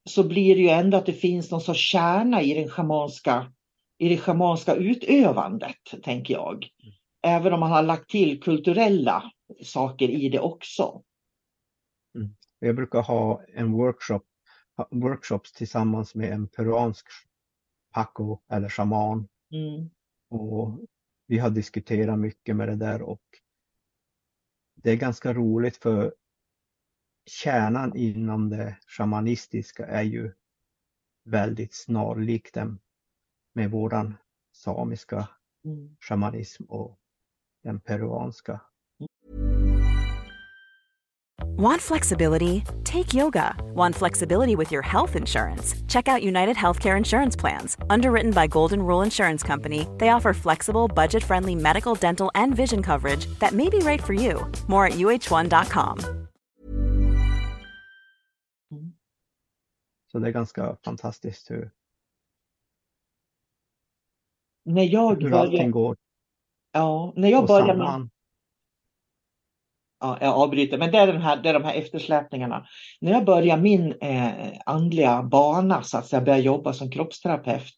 så 0.05 0.25
blir 0.25 0.57
det 0.57 0.63
ju 0.63 0.69
ändå 0.69 0.97
att 0.97 1.07
det 1.07 1.13
finns 1.13 1.51
någon 1.51 1.61
sorts 1.61 1.81
kärna 1.81 2.43
i 2.43 2.55
den 2.55 2.69
schamanska, 2.69 3.53
i 3.99 4.09
det 4.09 4.19
schamanska 4.19 4.75
utövandet, 4.75 6.03
tänker 6.03 6.35
jag. 6.35 6.69
Även 7.23 7.53
om 7.53 7.61
man 7.61 7.71
har 7.71 7.83
lagt 7.83 8.11
till 8.11 8.43
kulturella 8.43 9.33
saker 9.65 10.09
i 10.09 10.29
det 10.29 10.41
också. 10.41 11.03
Mm. 12.15 12.37
Jag 12.59 12.77
brukar 12.77 13.03
ha 13.03 13.43
en 13.55 13.73
workshop, 13.73 14.23
workshops 14.91 15.53
tillsammans 15.53 16.15
med 16.15 16.33
en 16.33 16.49
peruansk 16.49 17.07
paco 17.95 18.39
eller 18.53 18.69
shaman. 18.69 19.29
Mm. 19.53 19.91
Och 20.31 20.81
vi 21.27 21.39
har 21.39 21.51
diskuterat 21.51 22.19
mycket 22.19 22.57
med 22.57 22.69
det 22.69 22.77
där 22.77 23.03
och 23.03 23.23
det 24.75 24.91
är 24.91 24.97
ganska 24.97 25.35
roligt 25.35 25.77
för 25.77 26.15
kärnan 27.31 27.97
inom 27.97 28.51
det 28.51 28.77
shamanistiska 28.87 29.87
är 29.87 30.03
ju 30.03 30.33
väldigt 31.25 31.75
snarlik 31.75 32.55
den 32.55 32.79
med 33.53 33.71
våran 33.71 34.17
samiska 34.53 35.29
mm. 35.65 35.97
shamanism 36.01 36.65
och 36.65 36.99
den 37.63 37.81
peruanska. 37.81 38.61
Want 41.57 41.83
flexibility? 41.83 42.63
Take 42.85 43.13
yoga. 43.13 43.55
Want 43.75 43.95
flexibility 43.95 44.57
with 44.57 44.73
your 44.73 44.83
health 44.83 45.17
insurance? 45.17 45.75
Check 45.89 46.09
out 46.09 46.23
United 46.23 46.57
Healthcare 46.57 46.97
Insurance 46.97 47.37
Plans. 47.37 47.77
Underwritten 47.91 48.33
by 48.33 48.47
Golden 48.47 48.83
Rule 48.83 49.03
Insurance 49.03 49.43
Company, 49.43 49.87
they 49.99 50.09
offer 50.09 50.33
flexible, 50.33 50.89
budget 50.89 51.23
friendly 51.23 51.55
medical, 51.55 51.95
dental, 51.95 52.31
and 52.35 52.57
vision 52.57 52.83
coverage 52.83 53.27
that 53.41 53.53
may 53.53 53.69
be 53.69 53.79
right 53.79 54.03
for 54.03 54.15
you. 54.15 54.51
More 54.69 54.87
at 54.87 54.95
uh1.com. 54.95 56.20
Så 60.13 60.19
det 60.19 60.29
är 60.29 60.33
ganska 60.33 60.77
fantastiskt 60.85 61.51
hur, 61.51 61.71
när 64.65 64.83
jag 64.83 65.23
hur 65.23 65.35
allting 65.35 65.71
går. 65.71 65.97
Ja, 66.73 67.13
när 67.17 67.29
jag 67.29 67.47
började 67.47 67.75
med, 67.75 68.09
ja, 70.01 70.19
jag 70.21 70.35
avbryter, 70.35 70.79
men 70.79 70.91
det 70.91 70.99
är, 70.99 71.07
den 71.07 71.23
här, 71.23 71.37
det 71.37 71.49
är 71.49 71.55
de 71.55 71.65
här 71.65 71.75
eftersläpningarna. 71.75 72.67
När 73.01 73.13
jag 73.13 73.25
började 73.25 73.63
min 73.63 73.95
eh, 74.01 74.53
andliga 74.67 75.23
bana, 75.23 75.83
så 75.83 75.99
att 75.99 76.07
säga, 76.07 76.23
började 76.23 76.43
jobba 76.43 76.73
som 76.73 76.91
kroppsterapeut, 76.91 77.75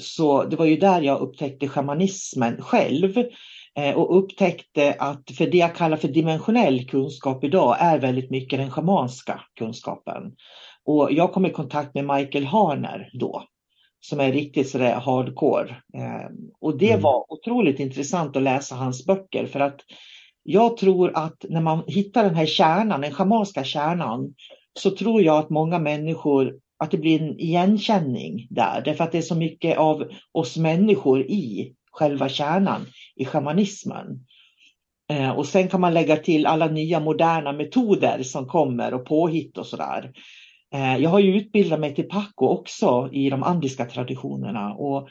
så 0.00 0.44
det 0.44 0.56
var 0.56 0.64
ju 0.64 0.76
där 0.76 1.02
jag 1.02 1.20
upptäckte 1.20 1.68
shamanismen 1.68 2.62
själv 2.62 3.18
eh, 3.78 3.94
och 3.94 4.18
upptäckte 4.18 4.96
att 4.98 5.30
för 5.30 5.46
det 5.46 5.58
jag 5.58 5.74
kallar 5.74 5.96
för 5.96 6.08
dimensionell 6.08 6.88
kunskap 6.88 7.44
idag 7.44 7.76
är 7.80 7.98
väldigt 7.98 8.30
mycket 8.30 8.58
den 8.58 8.70
schamanska 8.70 9.40
kunskapen. 9.58 10.36
Och 10.84 11.12
jag 11.12 11.32
kom 11.32 11.46
i 11.46 11.50
kontakt 11.50 11.94
med 11.94 12.04
Michael 12.04 12.44
Harner 12.44 13.10
då, 13.12 13.44
som 14.00 14.20
är 14.20 14.32
riktigt 14.32 14.70
sådär 14.70 14.94
hardcore. 14.94 15.68
Eh, 15.70 16.30
och 16.60 16.78
det 16.78 16.90
mm. 16.90 17.02
var 17.02 17.32
otroligt 17.32 17.80
intressant 17.80 18.36
att 18.36 18.42
läsa 18.42 18.74
hans 18.74 19.06
böcker 19.06 19.46
för 19.46 19.60
att 19.60 19.80
jag 20.42 20.76
tror 20.76 21.12
att 21.14 21.44
när 21.48 21.60
man 21.60 21.82
hittar 21.86 22.24
den 22.24 22.34
här 22.34 22.46
kärnan, 22.46 23.00
den 23.00 23.12
schamanska 23.12 23.64
kärnan, 23.64 24.34
så 24.78 24.90
tror 24.90 25.22
jag 25.22 25.38
att 25.38 25.50
många 25.50 25.78
människor, 25.78 26.54
att 26.78 26.90
det 26.90 26.98
blir 26.98 27.22
en 27.22 27.40
igenkänning 27.40 28.46
där. 28.50 28.82
Därför 28.84 29.04
att 29.04 29.12
det 29.12 29.18
är 29.18 29.22
så 29.22 29.34
mycket 29.34 29.78
av 29.78 30.08
oss 30.32 30.56
människor 30.56 31.20
i 31.20 31.74
själva 31.92 32.28
kärnan 32.28 32.86
i 33.16 33.24
shamanismen. 33.24 34.26
Eh, 35.10 35.30
och 35.30 35.46
sen 35.46 35.68
kan 35.68 35.80
man 35.80 35.94
lägga 35.94 36.16
till 36.16 36.46
alla 36.46 36.66
nya 36.66 37.00
moderna 37.00 37.52
metoder 37.52 38.22
som 38.22 38.46
kommer 38.46 38.94
och 38.94 39.06
påhitt 39.06 39.58
och 39.58 39.66
sådär. 39.66 40.12
Eh, 40.72 40.96
jag 40.96 41.10
har 41.10 41.18
ju 41.18 41.36
utbildat 41.36 41.80
mig 41.80 41.94
till 41.94 42.08
Paco 42.08 42.46
också 42.46 43.10
i 43.12 43.30
de 43.30 43.42
andiska 43.42 43.84
traditionerna 43.84 44.74
och 44.74 45.08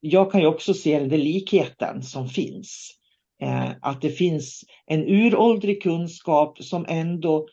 jag 0.00 0.32
kan 0.32 0.40
ju 0.40 0.46
också 0.46 0.74
se 0.74 0.98
den 0.98 1.20
likheten 1.20 2.02
som 2.02 2.28
finns. 2.28 2.96
Eh, 3.42 3.70
att 3.80 4.02
det 4.02 4.10
finns 4.10 4.64
en 4.86 5.04
uråldrig 5.08 5.82
kunskap 5.82 6.62
som 6.62 6.86
ändå 6.88 7.48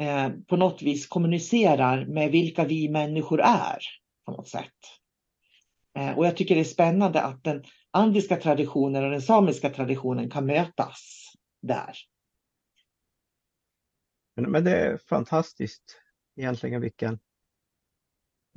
eh, 0.00 0.28
på 0.46 0.56
något 0.56 0.82
vis 0.82 1.06
kommunicerar 1.06 2.06
med 2.06 2.30
vilka 2.30 2.64
vi 2.64 2.88
människor 2.88 3.40
är 3.40 3.78
på 4.26 4.32
något 4.32 4.48
sätt. 4.48 4.72
Och 6.16 6.26
jag 6.26 6.36
tycker 6.36 6.54
det 6.54 6.60
är 6.60 6.64
spännande 6.64 7.22
att 7.22 7.44
den 7.44 7.64
andiska 7.90 8.36
traditionen 8.36 9.04
och 9.04 9.10
den 9.10 9.22
samiska 9.22 9.70
traditionen 9.70 10.30
kan 10.30 10.46
mötas 10.46 11.32
där. 11.62 11.96
Men 14.34 14.64
det 14.64 14.76
är 14.76 14.98
fantastiskt 15.08 16.05
egentligen 16.36 16.80
vilken... 16.80 17.18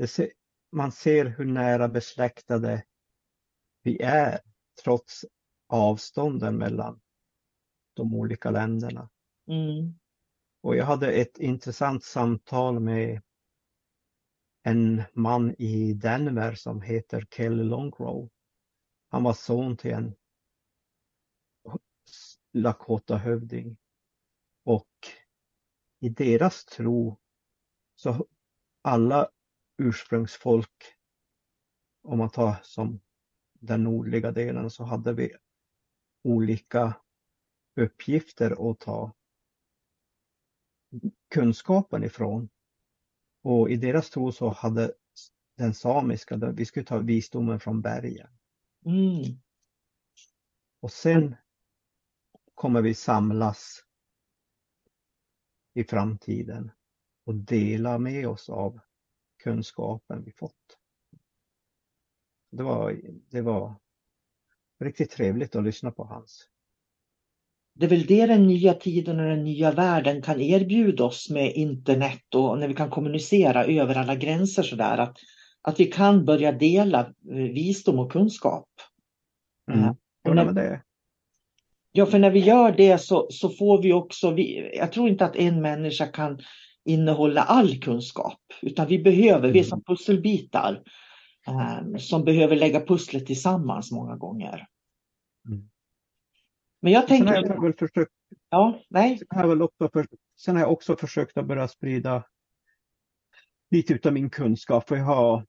Ser, 0.08 0.32
man 0.72 0.92
ser 0.92 1.26
hur 1.26 1.46
nära 1.46 1.88
besläktade 1.88 2.86
vi 3.82 4.02
är 4.02 4.40
trots 4.84 5.26
avstånden 5.68 6.58
mellan 6.58 7.02
de 7.94 8.16
olika 8.16 8.52
länderna. 8.52 9.10
Mm. 9.48 10.00
Och 10.62 10.76
jag 10.76 10.86
hade 10.86 11.12
ett 11.12 11.38
intressant 11.38 12.04
samtal 12.04 12.80
med 12.80 13.22
en 14.64 15.04
man 15.14 15.56
i 15.58 15.94
Denver 15.94 16.56
som 16.56 16.82
heter 16.82 17.28
Kelly 17.32 17.64
Longrow. 17.64 18.30
Han 19.10 19.24
var 19.24 19.34
son 19.34 19.78
till 19.78 19.92
en 19.92 20.16
Lakota-hövding. 22.54 23.78
Och 24.64 24.90
i 26.00 26.10
deras 26.10 26.66
tro 26.66 27.20
så 28.00 28.28
alla 28.82 29.30
ursprungsfolk, 29.78 30.96
om 32.04 32.18
man 32.18 32.30
tar 32.30 32.56
som 32.64 33.00
den 33.54 33.84
nordliga 33.84 34.32
delen, 34.32 34.70
så 34.70 34.84
hade 34.84 35.14
vi 35.14 35.36
olika 36.24 37.02
uppgifter 37.76 38.72
att 38.72 38.80
ta 38.80 39.14
kunskapen 41.30 42.04
ifrån. 42.04 42.50
Och 43.42 43.70
i 43.70 43.76
deras 43.76 44.10
tro 44.10 44.32
så 44.32 44.50
hade 44.50 44.94
den 45.58 45.74
samiska, 45.74 46.36
vi 46.38 46.66
skulle 46.66 46.86
ta 46.86 46.98
visdomen 46.98 47.60
från 47.60 47.82
bergen. 47.82 48.30
Mm. 48.86 49.42
Och 50.80 50.92
sen 50.92 51.36
kommer 52.56 52.82
vi 52.82 52.94
samlas 52.94 53.86
i 55.74 55.84
framtiden 55.84 56.72
och 57.30 57.36
dela 57.36 57.98
med 57.98 58.28
oss 58.28 58.50
av 58.50 58.80
kunskapen 59.44 60.24
vi 60.24 60.32
fått. 60.32 60.78
Det 62.52 62.64
var, 62.64 63.02
det 63.30 63.42
var 63.42 63.76
riktigt 64.80 65.12
trevligt 65.12 65.56
att 65.56 65.64
lyssna 65.64 65.92
på 65.92 66.04
hans. 66.04 66.48
Det 67.76 67.86
är 67.86 67.90
väl 67.90 68.06
det 68.06 68.26
den 68.26 68.48
nya 68.48 68.74
tiden 68.74 69.20
och 69.20 69.26
den 69.26 69.44
nya 69.44 69.72
världen 69.72 70.22
kan 70.22 70.42
erbjuda 70.42 71.04
oss 71.04 71.30
med 71.30 71.54
internet 71.54 72.36
och 72.36 72.60
när 72.60 72.68
vi 72.68 72.74
kan 72.74 72.90
kommunicera 72.90 73.66
över 73.66 73.96
alla 73.96 74.16
gränser 74.16 74.64
sådär. 74.64 74.98
Att, 74.98 75.18
att 75.62 75.80
vi 75.80 75.86
kan 75.86 76.26
börja 76.26 76.52
dela 76.52 77.14
visdom 77.54 78.00
och 78.00 78.12
kunskap. 78.12 78.70
Mm. 79.72 79.96
Och 80.30 80.36
när- 80.36 80.54
det, 80.54 80.84
Ja, 81.92 82.06
för 82.06 82.20
när 82.20 82.32
vi 82.32 82.40
gör 82.40 82.72
det 82.72 82.98
så, 82.98 83.28
så 83.32 83.50
får 83.50 83.82
vi 83.82 83.94
också, 83.94 84.32
vi, 84.32 84.78
jag 84.78 84.92
tror 84.92 85.10
inte 85.10 85.26
att 85.26 85.36
en 85.36 85.62
människa 85.62 86.08
kan 86.08 86.40
innehålla 86.90 87.44
all 87.44 87.80
kunskap, 87.82 88.40
utan 88.62 88.88
vi 88.88 89.00
behöver, 89.00 89.52
vi 89.52 89.60
är 89.60 89.64
som 89.64 89.84
pusselbitar 89.84 90.84
eh, 91.48 91.98
som 91.98 92.24
behöver 92.24 92.56
lägga 92.56 92.86
pusslet 92.86 93.26
tillsammans 93.26 93.92
många 93.92 94.16
gånger. 94.16 94.68
Mm. 95.48 95.70
Men 96.82 96.94
jag 96.94 97.08
sen 97.08 97.28
har 97.28 97.34
tänker, 97.34 97.54
jag 97.54 97.62
väl 97.62 97.74
försökt 97.74 98.12
ja, 98.50 98.82
nej, 98.90 99.18
Sen 99.18 99.28
har 99.30 99.42
jag 99.42 99.50
väl 99.50 99.62
också, 99.62 99.90
för, 99.94 100.08
sen 100.38 100.56
har 100.56 100.64
jag 100.64 100.72
också 100.72 100.96
försökt 100.96 101.38
att 101.38 101.46
börja 101.46 101.68
sprida 101.68 102.24
lite 103.72 103.94
utav 103.94 104.14
min 104.14 104.30
kunskap. 104.30 104.88
För 104.88 104.96
jag 104.96 105.06
har 105.06 105.46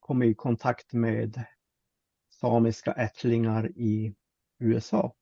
kommit 0.00 0.30
i 0.30 0.34
kontakt 0.34 0.92
med 0.92 1.44
samiska 2.40 2.92
ättlingar 2.92 3.70
i 3.76 4.14
USA. 4.58 5.14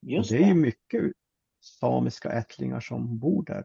Just 0.00 0.30
det 0.30 0.36
är 0.36 0.40
ju 0.40 0.46
det. 0.46 0.54
mycket 0.54 1.12
samiska 1.60 2.32
ättlingar 2.32 2.80
som 2.80 3.18
bor 3.18 3.44
där. 3.44 3.64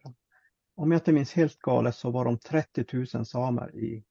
Om 0.75 0.91
jag 0.91 0.99
inte 0.99 1.13
minns 1.13 1.33
helt 1.33 1.59
galet 1.59 1.95
så 1.95 2.11
var 2.11 2.25
de 2.25 2.37
30 2.37 2.85
000 3.17 3.25
samer 3.25 3.75
i, 3.75 4.03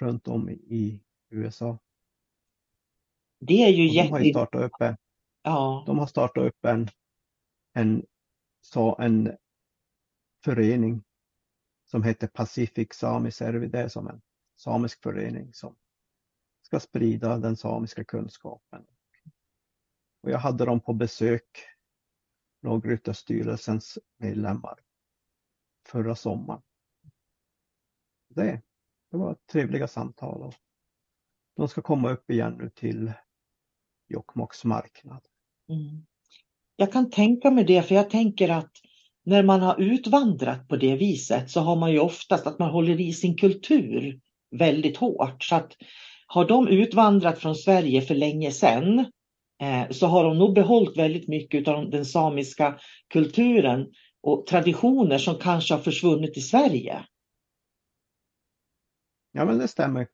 runt 0.00 0.28
om 0.28 0.50
i 0.50 1.04
USA. 1.30 1.78
Det 3.40 3.62
är 3.62 3.68
ju 3.68 3.88
Och 3.88 3.94
de 3.94 4.10
har 4.10 4.18
ju 4.18 4.26
jätte... 4.26 4.34
startat 4.38 4.62
upp 4.62 4.80
en, 4.80 4.96
Ja, 5.42 5.84
de 5.86 5.98
har 5.98 6.06
startat 6.06 6.44
upp 6.44 6.64
en, 6.64 6.88
en, 7.72 8.06
så 8.60 8.96
en 8.98 9.36
förening 10.44 11.04
som 11.84 12.02
heter 12.02 12.26
Pacific 12.26 12.88
Sami 12.92 13.30
Servi. 13.30 13.66
Det 13.66 13.80
är 13.80 13.88
som 13.88 14.08
en 14.08 14.22
samisk 14.56 15.02
förening 15.02 15.52
som 15.52 15.76
ska 16.62 16.80
sprida 16.80 17.38
den 17.38 17.56
samiska 17.56 18.04
kunskapen. 18.04 18.86
Och 20.22 20.30
jag 20.30 20.38
hade 20.38 20.64
dem 20.64 20.80
på 20.80 20.92
besök, 20.92 21.66
lagryttarstyrelsens 22.64 23.98
medlemmar, 24.18 24.78
förra 25.88 26.14
sommaren. 26.16 26.62
Det, 28.28 28.62
det 29.10 29.16
var 29.16 29.36
trevliga 29.52 29.88
samtal. 29.88 30.42
Och 30.42 30.54
de 31.56 31.68
ska 31.68 31.82
komma 31.82 32.10
upp 32.10 32.30
igen 32.30 32.56
nu 32.58 32.70
till 32.70 33.12
Jokkmokks 34.08 34.64
marknad. 34.64 35.26
Mm. 35.68 36.06
Jag 36.76 36.92
kan 36.92 37.10
tänka 37.10 37.50
mig 37.50 37.64
det, 37.64 37.82
för 37.82 37.94
jag 37.94 38.10
tänker 38.10 38.48
att 38.48 38.72
när 39.24 39.42
man 39.42 39.60
har 39.60 39.80
utvandrat 39.80 40.68
på 40.68 40.76
det 40.76 40.96
viset 40.96 41.50
så 41.50 41.60
har 41.60 41.76
man 41.76 41.92
ju 41.92 41.98
oftast 41.98 42.46
att 42.46 42.58
man 42.58 42.70
håller 42.70 43.00
i 43.00 43.12
sin 43.12 43.36
kultur 43.36 44.20
väldigt 44.50 44.96
hårt. 44.96 45.44
Så 45.44 45.54
att 45.54 45.76
har 46.26 46.48
de 46.48 46.68
utvandrat 46.68 47.38
från 47.38 47.54
Sverige 47.54 48.02
för 48.02 48.14
länge 48.14 48.50
sedan 48.50 49.12
Eh, 49.60 49.90
så 49.90 50.06
har 50.06 50.24
de 50.24 50.38
nog 50.38 50.54
behållit 50.54 50.96
väldigt 50.96 51.28
mycket 51.28 51.68
av 51.68 51.90
den 51.90 52.04
samiska 52.04 52.78
kulturen 53.08 53.92
och 54.20 54.46
traditioner 54.46 55.18
som 55.18 55.38
kanske 55.38 55.74
har 55.74 55.80
försvunnit 55.80 56.36
i 56.36 56.40
Sverige. 56.40 57.06
Ja 59.32 59.44
men 59.44 59.58
det 59.58 59.68
stämmer. 59.68 60.08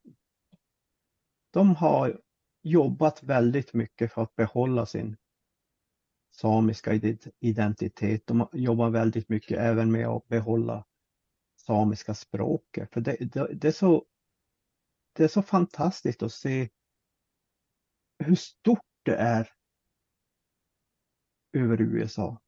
De 1.52 1.76
har 1.76 2.20
jobbat 2.62 3.22
väldigt 3.22 3.74
mycket 3.74 4.12
för 4.12 4.22
att 4.22 4.36
behålla 4.36 4.86
sin 4.86 5.16
samiska 6.30 7.00
identitet. 7.40 8.26
De 8.26 8.48
jobbar 8.52 8.90
väldigt 8.90 9.28
mycket 9.28 9.58
även 9.58 9.92
med 9.92 10.06
att 10.06 10.28
behålla 10.28 10.84
samiska 11.56 12.14
språket. 12.14 12.92
För 12.92 13.00
det, 13.00 13.16
det, 13.20 13.54
det, 13.54 13.68
är 13.68 13.72
så, 13.72 14.04
det 15.12 15.24
är 15.24 15.28
så 15.28 15.42
fantastiskt 15.42 16.22
att 16.22 16.32
se 16.32 16.68
hur 18.18 18.34
stort 18.34 18.89
det 19.10 19.16
är 19.16 19.48
över 21.52 21.80
USA. 21.80 22.40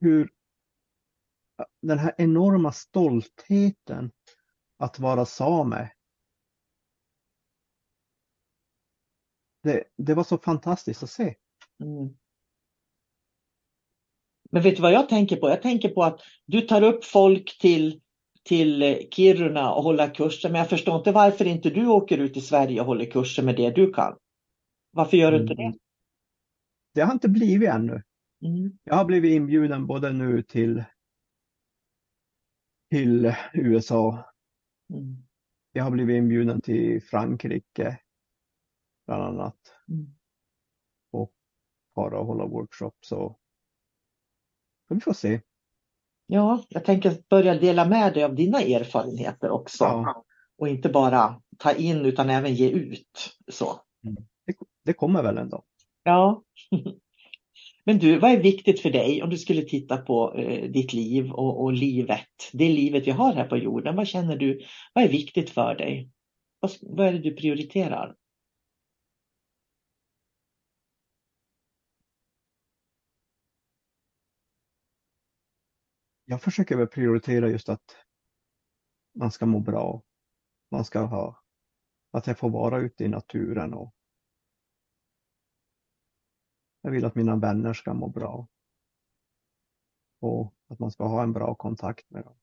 Hur 0.00 0.30
den 1.82 1.98
här 1.98 2.14
enorma 2.18 2.72
stoltheten 2.72 4.10
att 4.78 4.98
vara 4.98 5.24
same. 5.24 5.90
Det, 9.62 9.84
det 9.96 10.14
var 10.14 10.24
så 10.24 10.38
fantastiskt 10.38 11.02
att 11.02 11.10
se. 11.10 11.34
Mm. 11.82 12.16
Men 14.50 14.62
vet 14.62 14.76
du 14.76 14.82
vad 14.82 14.92
jag 14.92 15.08
tänker 15.08 15.36
på? 15.36 15.48
Jag 15.48 15.62
tänker 15.62 15.88
på 15.88 16.04
att 16.04 16.20
du 16.46 16.60
tar 16.60 16.82
upp 16.82 17.04
folk 17.04 17.58
till, 17.60 18.00
till 18.42 19.08
Kiruna 19.10 19.72
och 19.74 19.82
håller 19.82 20.14
kurser, 20.14 20.50
men 20.50 20.58
jag 20.58 20.68
förstår 20.68 20.96
inte 20.96 21.12
varför 21.12 21.44
inte 21.44 21.70
du 21.70 21.86
åker 21.86 22.18
ut 22.18 22.36
i 22.36 22.40
Sverige 22.40 22.80
och 22.80 22.86
håller 22.86 23.10
kurser 23.10 23.42
med 23.42 23.56
det 23.56 23.70
du 23.70 23.92
kan. 23.92 24.18
Varför 24.96 25.16
gör 25.16 25.32
du 25.32 25.42
inte 25.42 25.54
det? 25.54 25.62
Mm. 25.62 25.78
Det 26.94 27.00
har 27.00 27.12
inte 27.12 27.28
blivit 27.28 27.68
ännu. 27.68 28.02
Mm. 28.42 28.78
Jag 28.84 28.94
har 28.94 29.04
blivit 29.04 29.32
inbjuden 29.32 29.86
både 29.86 30.12
nu 30.12 30.42
till, 30.42 30.84
till 32.90 33.34
USA. 33.54 34.32
Mm. 34.90 35.16
Jag 35.72 35.84
har 35.84 35.90
blivit 35.90 36.16
inbjuden 36.16 36.60
till 36.60 37.02
Frankrike 37.02 37.98
bland 39.06 39.22
annat. 39.22 39.56
Mm. 39.88 40.14
Och 41.10 41.32
och 41.94 42.26
hålla 42.26 42.46
workshops. 42.46 43.08
Så 43.08 43.38
vi 44.88 45.00
får 45.00 45.12
se. 45.12 45.40
Ja, 46.26 46.64
jag 46.68 46.84
tänker 46.84 47.16
börja 47.28 47.54
dela 47.54 47.84
med 47.84 48.14
dig 48.14 48.24
av 48.24 48.34
dina 48.34 48.60
erfarenheter 48.60 49.50
också. 49.50 49.84
Ja. 49.84 50.24
Och 50.58 50.68
inte 50.68 50.88
bara 50.88 51.42
ta 51.58 51.72
in 51.72 52.06
utan 52.06 52.30
även 52.30 52.54
ge 52.54 52.70
ut. 52.70 53.36
Så. 53.48 53.80
Det, 54.02 54.26
det 54.86 54.92
kommer 54.92 55.22
väl 55.22 55.38
ändå. 55.38 55.64
Ja. 56.02 56.42
Men 57.84 57.98
du, 57.98 58.18
vad 58.18 58.30
är 58.30 58.42
viktigt 58.42 58.80
för 58.80 58.90
dig 58.90 59.22
om 59.22 59.30
du 59.30 59.38
skulle 59.38 59.62
titta 59.62 59.96
på 59.96 60.34
eh, 60.34 60.70
ditt 60.70 60.92
liv 60.92 61.32
och, 61.32 61.62
och 61.62 61.72
livet, 61.72 62.28
det 62.52 62.68
livet 62.68 63.06
vi 63.06 63.10
har 63.10 63.32
här 63.34 63.48
på 63.48 63.56
jorden? 63.56 63.96
Vad 63.96 64.08
känner 64.08 64.36
du, 64.36 64.60
vad 64.94 65.04
är 65.04 65.08
viktigt 65.08 65.50
för 65.50 65.74
dig? 65.74 66.10
Vad, 66.60 66.70
vad 66.80 67.06
är 67.06 67.12
det 67.12 67.18
du 67.18 67.36
prioriterar? 67.36 68.14
Jag 76.24 76.42
försöker 76.42 76.76
väl 76.76 76.86
prioritera 76.86 77.48
just 77.48 77.68
att 77.68 77.96
man 79.14 79.30
ska 79.30 79.46
må 79.46 79.60
bra. 79.60 80.02
Man 80.70 80.84
ska 80.84 81.00
ha, 81.00 81.42
att 82.12 82.26
jag 82.26 82.38
får 82.38 82.50
vara 82.50 82.78
ute 82.78 83.04
i 83.04 83.08
naturen 83.08 83.74
och 83.74 83.94
jag 86.86 86.92
vill 86.92 87.04
att 87.04 87.14
mina 87.14 87.36
vänner 87.36 87.72
ska 87.72 87.94
må 87.94 88.08
bra. 88.08 88.48
Och 90.20 90.54
att 90.66 90.78
man 90.78 90.90
ska 90.90 91.04
ha 91.06 91.22
en 91.22 91.32
bra 91.32 91.54
kontakt 91.54 92.10
med 92.10 92.24
dem. 92.24 92.36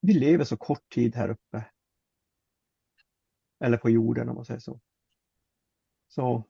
Vi 0.00 0.12
lever 0.12 0.44
så 0.44 0.56
kort 0.56 0.88
tid 0.88 1.14
här 1.14 1.28
uppe. 1.28 1.70
Eller 3.60 3.78
på 3.78 3.90
jorden 3.90 4.28
om 4.28 4.34
man 4.34 4.44
säger 4.44 4.60
så. 4.60 4.80
Så 6.08 6.44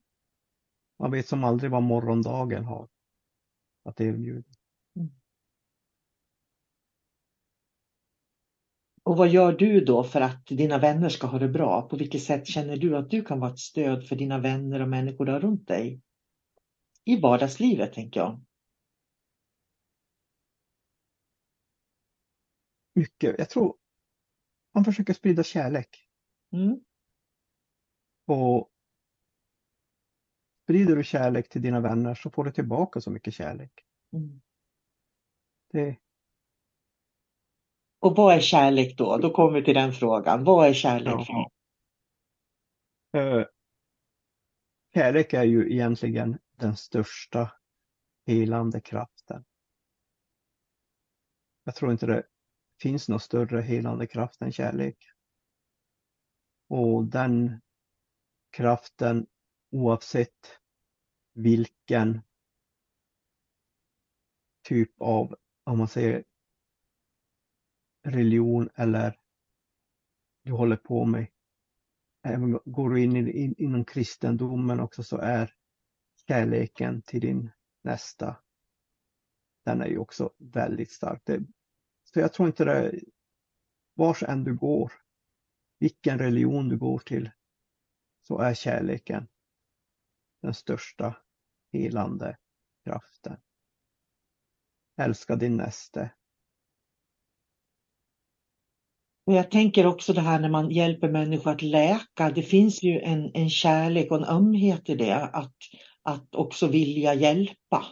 man 0.98 1.10
vet 1.10 1.28
som 1.28 1.44
aldrig 1.44 1.70
vad 1.70 1.82
morgondagen 1.82 2.64
har 2.64 2.88
att 3.82 4.00
erbjuda. 4.00 4.50
Och 9.06 9.16
vad 9.16 9.28
gör 9.28 9.52
du 9.52 9.84
då 9.84 10.04
för 10.04 10.20
att 10.20 10.46
dina 10.46 10.78
vänner 10.78 11.08
ska 11.08 11.26
ha 11.26 11.38
det 11.38 11.48
bra? 11.48 11.88
På 11.88 11.96
vilket 11.96 12.22
sätt 12.22 12.46
känner 12.46 12.76
du 12.76 12.96
att 12.96 13.10
du 13.10 13.24
kan 13.24 13.40
vara 13.40 13.52
ett 13.52 13.58
stöd 13.58 14.08
för 14.08 14.16
dina 14.16 14.38
vänner 14.38 14.82
och 14.82 14.88
människor 14.88 15.26
där 15.26 15.40
runt 15.40 15.68
dig? 15.68 16.00
I 17.04 17.20
vardagslivet 17.20 17.92
tänker 17.92 18.20
jag. 18.20 18.44
Mycket. 22.94 23.34
Jag 23.38 23.50
tror 23.50 23.76
man 24.74 24.84
försöker 24.84 25.14
sprida 25.14 25.42
kärlek. 25.42 26.08
Mm. 26.52 26.80
Och 28.26 28.70
sprider 30.64 30.96
du 30.96 31.04
kärlek 31.04 31.48
till 31.48 31.62
dina 31.62 31.80
vänner 31.80 32.14
så 32.14 32.30
får 32.30 32.44
du 32.44 32.52
tillbaka 32.52 33.00
så 33.00 33.10
mycket 33.10 33.34
kärlek. 33.34 33.72
Mm. 34.12 34.40
Det, 35.72 35.96
Och 38.00 38.16
vad 38.16 38.34
är 38.34 38.40
kärlek 38.40 38.98
då? 38.98 39.18
Då 39.18 39.30
kommer 39.30 39.58
vi 39.58 39.64
till 39.64 39.74
den 39.74 39.92
frågan. 39.92 40.44
Vad 40.44 40.68
är 40.68 40.72
kärlek 40.74 41.14
Ja. 41.28 41.50
eh, 43.20 43.44
kärlek 44.94 45.32
är 45.32 45.44
ju 45.44 45.72
egentligen 45.72 46.38
den 46.56 46.76
största 46.76 47.52
helande 48.26 48.80
kraften. 48.80 49.44
jag 51.64 51.74
tror 51.74 51.92
inte 51.92 52.06
det 52.06 52.22
finns 52.82 53.08
någon 53.08 53.20
större 53.20 53.60
helande 53.60 54.06
kraft 54.06 54.42
än 54.42 54.52
kärlek. 54.52 54.96
Och 56.68 57.04
den 57.04 57.60
kraften 58.50 59.26
oavsett 59.70 60.60
vilken 61.34 62.20
typ 64.62 65.00
av, 65.00 65.36
om 65.64 65.78
man 65.78 65.88
säger 65.88 66.24
religion 68.06 68.68
eller 68.74 69.18
du 70.42 70.52
håller 70.52 70.76
på 70.76 71.04
med. 71.04 71.26
Även 72.22 72.58
går 72.64 72.90
du 72.90 73.02
in, 73.02 73.16
in 73.16 73.54
inom 73.58 73.84
kristendomen 73.84 74.80
också 74.80 75.02
så 75.02 75.18
är 75.18 75.54
kärleken 76.28 77.02
till 77.02 77.20
din 77.20 77.50
nästa, 77.82 78.36
den 79.64 79.80
är 79.80 79.86
ju 79.86 79.98
också 79.98 80.32
väldigt 80.38 80.92
stark. 80.92 81.22
Det, 81.24 81.40
så 82.04 82.20
jag 82.20 82.32
tror 82.32 82.48
inte 82.48 82.64
det, 82.64 83.00
vars 83.94 84.22
än 84.22 84.44
du 84.44 84.56
går, 84.56 84.92
vilken 85.78 86.18
religion 86.18 86.68
du 86.68 86.78
går 86.78 86.98
till, 86.98 87.30
så 88.22 88.38
är 88.38 88.54
kärleken 88.54 89.28
den 90.42 90.54
största 90.54 91.16
helande 91.72 92.38
kraften. 92.84 93.40
Älska 94.96 95.36
din 95.36 95.56
näste 95.56 96.10
jag 99.34 99.50
tänker 99.50 99.86
också 99.86 100.12
det 100.12 100.20
här 100.20 100.40
när 100.40 100.48
man 100.48 100.70
hjälper 100.70 101.08
människor 101.08 101.50
att 101.50 101.62
läka. 101.62 102.30
Det 102.30 102.42
finns 102.42 102.82
ju 102.82 103.00
en, 103.00 103.30
en 103.34 103.50
kärlek 103.50 104.10
och 104.10 104.16
en 104.16 104.24
ömhet 104.24 104.88
i 104.88 104.94
det. 104.94 105.24
Att, 105.24 105.54
att 106.02 106.34
också 106.34 106.66
vilja 106.66 107.14
hjälpa. 107.14 107.86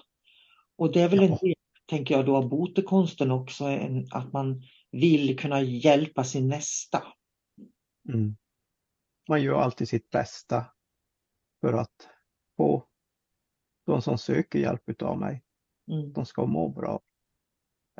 Och 0.76 0.92
det 0.92 1.00
är 1.00 1.08
väl 1.08 1.18
ja. 1.18 1.24
en 1.24 1.38
del, 1.40 1.54
tänker 1.86 2.14
jag 2.14 2.26
då, 2.26 2.36
av 2.36 2.48
botekonsten 2.48 3.30
också. 3.30 3.64
En, 3.64 4.06
att 4.10 4.32
man 4.32 4.62
vill 4.90 5.38
kunna 5.38 5.62
hjälpa 5.62 6.24
sin 6.24 6.48
nästa. 6.48 7.02
Mm. 8.08 8.36
Man 9.28 9.42
gör 9.42 9.60
alltid 9.60 9.88
sitt 9.88 10.10
bästa 10.10 10.66
för 11.60 11.72
att 11.72 12.08
få 12.56 12.86
de 13.86 14.02
som 14.02 14.18
söker 14.18 14.58
hjälp 14.58 15.02
av 15.02 15.18
mig, 15.18 15.44
mm. 15.92 16.12
de 16.12 16.26
ska 16.26 16.46
må 16.46 16.68
bra 16.68 17.00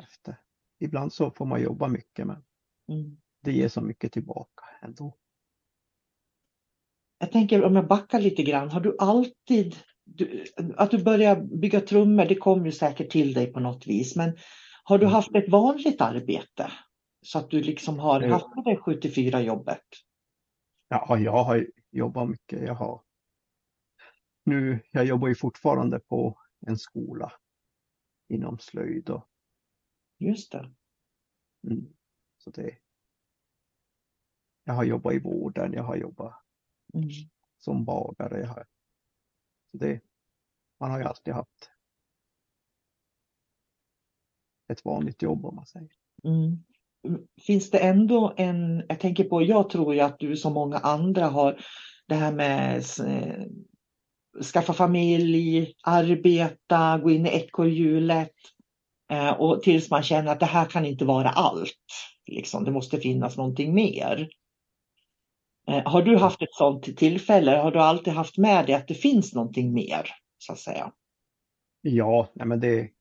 efter. 0.03 0.37
Ibland 0.79 1.13
så 1.13 1.31
får 1.31 1.45
man 1.45 1.61
jobba 1.61 1.87
mycket 1.87 2.27
men 2.27 2.43
mm. 2.91 3.17
Det 3.45 3.51
ger 3.51 3.67
så 3.67 3.81
mycket 3.81 4.11
tillbaka 4.11 4.63
ändå. 4.81 5.17
Jag 7.19 7.31
tänker 7.31 7.63
om 7.63 7.75
jag 7.75 7.87
backar 7.87 8.19
lite 8.19 8.43
grann, 8.43 8.69
har 8.69 8.79
du 8.79 8.95
alltid 8.99 9.75
du, 10.03 10.45
att 10.77 10.91
du 10.91 11.03
börjar 11.03 11.35
bygga 11.35 11.81
trummor, 11.81 12.25
det 12.25 12.35
kommer 12.35 12.65
ju 12.65 12.71
säkert 12.71 13.11
till 13.11 13.33
dig 13.33 13.53
på 13.53 13.59
något 13.59 13.87
vis, 13.87 14.15
men 14.15 14.37
har 14.83 14.97
du 14.97 15.05
mm. 15.05 15.13
haft 15.13 15.35
ett 15.35 15.49
vanligt 15.49 16.01
arbete? 16.01 16.71
Så 17.21 17.39
att 17.39 17.49
du 17.49 17.61
liksom 17.61 17.99
har 17.99 18.21
haft 18.21 18.65
det 18.65 18.77
74 18.77 19.41
jobbet? 19.41 19.83
Ja, 20.87 21.17
jag 21.17 21.43
har 21.43 21.67
jobbat 21.91 22.29
mycket. 22.29 22.61
Jag 22.61 22.75
har 22.75 23.01
nu, 24.45 24.79
jag 24.91 25.05
jobbar 25.05 25.27
ju 25.27 25.35
fortfarande 25.35 25.99
på 25.99 26.39
en 26.67 26.77
skola 26.77 27.33
inom 28.27 28.59
slöjd. 28.59 29.09
Och, 29.09 29.29
Just 30.17 30.51
det. 30.51 30.71
Mm, 31.67 31.93
så 32.37 32.49
det. 32.49 32.77
Jag 34.65 34.73
har 34.73 34.83
jobbat 34.83 35.13
i 35.13 35.19
vården, 35.19 35.73
jag 35.73 35.83
har 35.83 35.95
jobbat 35.95 36.33
mm. 36.93 37.09
som 37.57 37.85
bagare. 37.85 38.39
Jag 38.39 38.47
har, 38.47 38.65
så 39.71 39.77
det, 39.77 40.01
man 40.79 40.91
har 40.91 40.99
ju 40.99 41.05
alltid 41.05 41.33
haft 41.33 41.71
ett 44.67 44.85
vanligt 44.85 45.21
jobb 45.21 45.45
om 45.45 45.55
man 45.55 45.65
säger. 45.65 45.89
Mm. 46.23 46.63
Finns 47.41 47.71
det 47.71 47.79
ändå 47.79 48.33
en, 48.37 48.83
jag 48.89 48.99
tänker 48.99 49.23
på, 49.23 49.41
jag 49.41 49.69
tror 49.69 49.95
ju 49.95 50.01
att 50.01 50.19
du 50.19 50.37
som 50.37 50.53
många 50.53 50.77
andra 50.77 51.25
har 51.27 51.59
det 52.07 52.15
här 52.15 52.31
med 52.31 52.83
skaffa 54.43 54.73
familj, 54.73 55.73
arbeta, 55.83 56.97
gå 56.97 57.11
in 57.11 57.25
i 57.25 57.29
ekorrhjulet. 57.29 58.31
Eh, 59.09 59.29
och 59.29 59.61
tills 59.61 59.89
man 59.89 60.03
känner 60.03 60.31
att 60.31 60.39
det 60.39 60.45
här 60.45 60.65
kan 60.65 60.85
inte 60.85 61.05
vara 61.05 61.29
allt. 61.29 61.77
Liksom, 62.27 62.63
det 62.63 62.71
måste 62.71 62.97
finnas 62.97 63.37
någonting 63.37 63.73
mer. 63.73 64.29
Eh, 65.67 65.91
har 65.91 66.01
du 66.01 66.17
haft 66.17 66.41
ett 66.41 66.53
sådant 66.53 66.97
tillfälle? 66.97 67.51
Har 67.51 67.71
du 67.71 67.79
alltid 67.79 68.13
haft 68.13 68.37
med 68.37 68.65
dig 68.65 68.75
att 68.75 68.87
det 68.87 68.95
finns 68.95 69.33
någonting 69.33 69.73
mer? 69.73 70.11
så 70.45 70.53
att 70.53 70.59
säga? 70.59 70.93
Ja, 71.81 72.29
nej 72.33 72.47
men 72.47 72.59
det, 72.59 72.91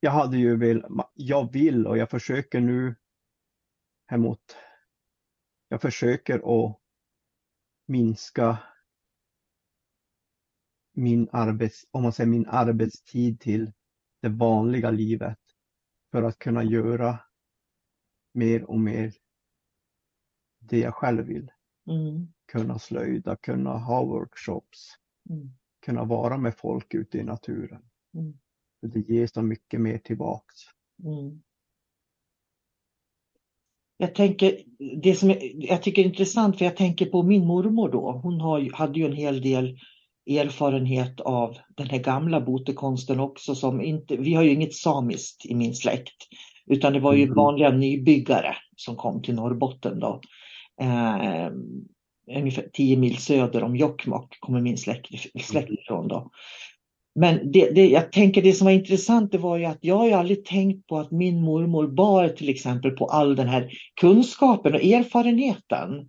jag 0.00 0.10
hade 0.10 0.36
ju 0.36 0.56
vill, 0.56 0.84
jag 1.14 1.52
vill 1.52 1.86
och 1.86 1.98
jag 1.98 2.10
försöker 2.10 2.60
nu 2.60 2.94
hemåt. 4.06 4.56
Jag 5.68 5.82
försöker 5.82 6.66
att 6.66 6.80
minska 7.86 8.58
min, 10.92 11.28
arbets, 11.32 11.86
om 11.90 12.02
man 12.02 12.12
säger 12.12 12.30
min 12.30 12.46
arbetstid 12.46 13.40
till 13.40 13.72
det 14.20 14.28
vanliga 14.28 14.90
livet 14.90 15.38
för 16.10 16.22
att 16.22 16.38
kunna 16.38 16.62
göra 16.62 17.18
mer 18.34 18.70
och 18.70 18.80
mer 18.80 19.12
det 20.58 20.78
jag 20.78 20.94
själv 20.94 21.26
vill. 21.26 21.50
Mm. 21.90 22.28
Kunna 22.52 22.78
slöjda, 22.78 23.36
kunna 23.36 23.78
ha 23.78 24.04
workshops, 24.04 24.98
mm. 25.30 25.50
kunna 25.86 26.04
vara 26.04 26.38
med 26.38 26.56
folk 26.56 26.94
ute 26.94 27.18
i 27.18 27.22
naturen. 27.22 27.82
Mm. 28.14 28.38
För 28.80 28.88
det 28.88 29.08
ger 29.08 29.26
så 29.26 29.42
mycket 29.42 29.80
mer 29.80 29.98
tillbaks. 29.98 30.54
Mm. 31.04 31.42
Jag 33.96 34.14
tänker, 34.14 34.60
det 35.02 35.14
som 35.14 35.34
jag 35.54 35.82
tycker 35.82 36.02
är 36.02 36.06
intressant, 36.06 36.58
för 36.58 36.64
jag 36.64 36.76
tänker 36.76 37.06
på 37.06 37.22
min 37.22 37.46
mormor 37.46 37.88
då. 37.88 38.12
Hon 38.12 38.40
har, 38.40 38.72
hade 38.72 38.98
ju 38.98 39.06
en 39.06 39.16
hel 39.16 39.42
del 39.42 39.78
erfarenhet 40.26 41.20
av 41.20 41.56
den 41.76 41.86
här 41.86 41.98
gamla 41.98 42.40
botekonsten 42.40 43.20
också. 43.20 43.54
Som 43.54 43.80
inte, 43.80 44.16
vi 44.16 44.34
har 44.34 44.42
ju 44.42 44.52
inget 44.52 44.74
samiskt 44.74 45.46
i 45.46 45.54
min 45.54 45.74
släkt. 45.74 46.14
Utan 46.70 46.92
det 46.92 47.00
var 47.00 47.12
ju 47.12 47.22
mm. 47.22 47.34
vanliga 47.34 47.70
nybyggare 47.70 48.56
som 48.76 48.96
kom 48.96 49.22
till 49.22 49.34
Norrbotten 49.34 50.00
då. 50.00 50.20
Eh, 50.80 51.48
ungefär 52.36 52.68
10 52.72 52.96
mil 52.96 53.16
söder 53.16 53.62
om 53.62 53.76
Jokkmokk 53.76 54.40
kommer 54.40 54.60
min 54.60 54.78
släkt, 54.78 55.06
släkt 55.40 55.70
ifrån 55.70 56.08
då. 56.08 56.30
Men 57.14 57.52
det, 57.52 57.70
det, 57.70 57.88
jag 57.88 58.12
tänker 58.12 58.42
det 58.42 58.52
som 58.52 58.64
var 58.64 58.72
intressant 58.72 59.32
det 59.32 59.38
var 59.38 59.56
ju 59.56 59.64
att 59.64 59.78
jag 59.80 59.96
har 59.96 60.06
ju 60.06 60.12
aldrig 60.12 60.44
tänkt 60.44 60.86
på 60.86 60.98
att 60.98 61.10
min 61.10 61.42
mormor 61.42 61.86
bar 61.86 62.28
till 62.28 62.48
exempel 62.48 62.90
på 62.90 63.06
all 63.06 63.36
den 63.36 63.48
här 63.48 63.70
kunskapen 64.00 64.74
och 64.74 64.84
erfarenheten 64.84 66.08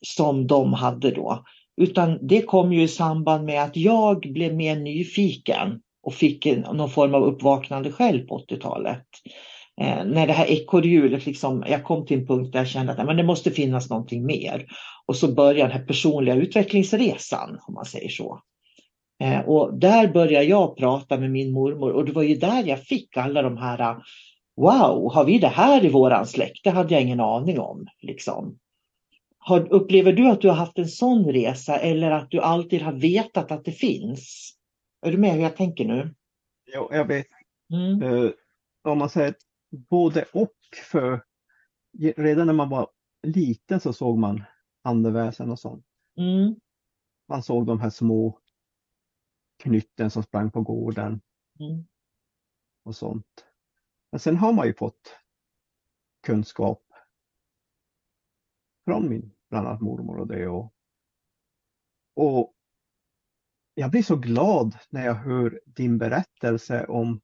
som 0.00 0.46
de 0.46 0.72
hade 0.72 1.10
då. 1.10 1.44
Utan 1.76 2.18
det 2.26 2.42
kom 2.42 2.72
ju 2.72 2.82
i 2.82 2.88
samband 2.88 3.44
med 3.44 3.62
att 3.62 3.76
jag 3.76 4.20
blev 4.20 4.54
mer 4.54 4.76
nyfiken 4.76 5.80
och 6.02 6.14
fick 6.14 6.46
någon 6.46 6.90
form 6.90 7.14
av 7.14 7.24
uppvaknande 7.24 7.92
själv 7.92 8.26
på 8.26 8.38
80-talet. 8.38 9.06
Eh, 9.80 10.04
när 10.04 10.26
det 10.26 10.32
här 10.32 10.46
ekorrhjulet, 10.46 11.26
liksom, 11.26 11.64
jag 11.66 11.84
kom 11.84 12.06
till 12.06 12.18
en 12.18 12.26
punkt 12.26 12.52
där 12.52 12.58
jag 12.58 12.68
kände 12.68 12.92
att 12.92 13.06
men 13.06 13.16
det 13.16 13.22
måste 13.22 13.50
finnas 13.50 13.90
någonting 13.90 14.26
mer. 14.26 14.66
Och 15.06 15.16
så 15.16 15.34
började 15.34 15.70
den 15.70 15.78
här 15.80 15.86
personliga 15.86 16.34
utvecklingsresan, 16.34 17.58
om 17.66 17.74
man 17.74 17.84
säger 17.84 18.08
så. 18.08 18.40
Eh, 19.20 19.40
och 19.40 19.78
där 19.78 20.08
började 20.08 20.44
jag 20.44 20.76
prata 20.76 21.18
med 21.18 21.30
min 21.30 21.52
mormor 21.52 21.92
och 21.92 22.04
det 22.04 22.12
var 22.12 22.22
ju 22.22 22.34
där 22.34 22.64
jag 22.64 22.82
fick 22.84 23.16
alla 23.16 23.42
de 23.42 23.56
här 23.56 23.96
Wow, 24.56 25.14
har 25.14 25.24
vi 25.24 25.38
det 25.38 25.48
här 25.48 25.84
i 25.84 25.88
våran 25.88 26.26
släkt? 26.26 26.64
Det 26.64 26.70
hade 26.70 26.94
jag 26.94 27.02
ingen 27.02 27.20
aning 27.20 27.60
om. 27.60 27.86
Liksom. 28.02 28.58
Har, 29.38 29.72
upplever 29.72 30.12
du 30.12 30.28
att 30.28 30.40
du 30.40 30.48
har 30.48 30.54
haft 30.54 30.78
en 30.78 30.88
sån 30.88 31.32
resa 31.32 31.78
eller 31.78 32.10
att 32.10 32.30
du 32.30 32.40
alltid 32.40 32.82
har 32.82 32.92
vetat 32.92 33.52
att 33.52 33.64
det 33.64 33.72
finns? 33.72 34.52
Är 35.06 35.12
du 35.12 35.18
med 35.18 35.32
hur 35.32 35.42
jag 35.42 35.56
tänker 35.56 35.84
nu? 35.84 36.14
Jo, 36.74 36.88
jag 36.92 37.04
vet. 37.08 37.26
Mm. 37.72 38.02
Uh, 38.02 38.30
om 38.84 38.98
man 38.98 39.10
säger 39.10 39.34
både 39.70 40.24
och 40.32 40.56
för 40.90 41.24
redan 42.16 42.46
när 42.46 42.54
man 42.54 42.68
var 42.68 42.90
liten 43.22 43.80
så 43.80 43.92
såg 43.92 44.18
man 44.18 44.44
andeväsen 44.82 45.50
och 45.50 45.58
sånt. 45.58 45.86
Mm. 46.16 46.60
Man 47.28 47.42
såg 47.42 47.66
de 47.66 47.80
här 47.80 47.90
små 47.90 48.40
knytten 49.62 50.10
som 50.10 50.22
sprang 50.22 50.50
på 50.50 50.62
gården. 50.62 51.20
Mm. 51.60 51.86
Och 52.84 52.96
sånt. 52.96 53.46
Men 54.10 54.20
sen 54.20 54.36
har 54.36 54.52
man 54.52 54.66
ju 54.66 54.74
fått 54.74 55.16
kunskap 56.22 56.82
från 58.84 59.08
min 59.08 59.34
bland 59.50 59.66
annat 59.66 59.80
mormor 59.80 60.18
och 60.18 60.26
det. 60.26 60.48
Och, 60.48 60.74
och 62.14 62.54
jag 63.74 63.90
blir 63.90 64.02
så 64.02 64.16
glad 64.16 64.78
när 64.90 65.06
jag 65.06 65.14
hör 65.14 65.60
din 65.66 65.98
berättelse 65.98 66.86
om, 66.86 67.20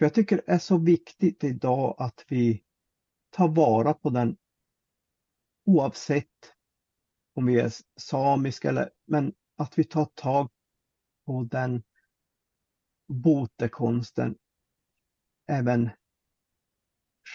för 0.00 0.04
jag 0.04 0.14
tycker 0.14 0.36
det 0.36 0.52
är 0.52 0.58
så 0.58 0.78
viktigt 0.78 1.44
idag 1.44 1.94
att 1.98 2.24
vi 2.28 2.62
tar 3.30 3.48
vara 3.48 3.94
på 3.94 4.10
den 4.10 4.36
oavsett 5.64 6.54
om 7.34 7.46
vi 7.46 7.60
är 7.60 7.72
samiska 8.00 8.68
eller, 8.68 8.90
men 9.06 9.34
att 9.56 9.78
vi 9.78 9.84
tar 9.84 10.04
tag 10.04 10.50
på 11.26 11.48
den 11.50 11.82
botekonsten 13.08 14.36
även 15.48 15.90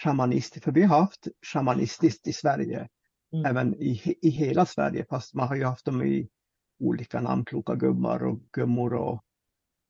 shamanistiskt, 0.02 0.64
för 0.64 0.72
vi 0.72 0.82
har 0.82 1.00
haft 1.00 1.28
shamanistiskt 1.42 2.26
i 2.26 2.32
Sverige, 2.32 2.88
mm. 3.32 3.44
även 3.46 3.74
i, 3.74 4.16
i 4.22 4.28
hela 4.28 4.66
Sverige, 4.66 5.06
fast 5.10 5.34
man 5.34 5.48
har 5.48 5.56
ju 5.56 5.64
haft 5.64 5.84
dem 5.84 6.02
i 6.02 6.28
olika 6.78 7.20
namn, 7.20 7.44
kloka 7.44 7.74
gummar 7.74 8.22
och 8.22 8.40
gummor 8.52 8.94
och 8.94 9.25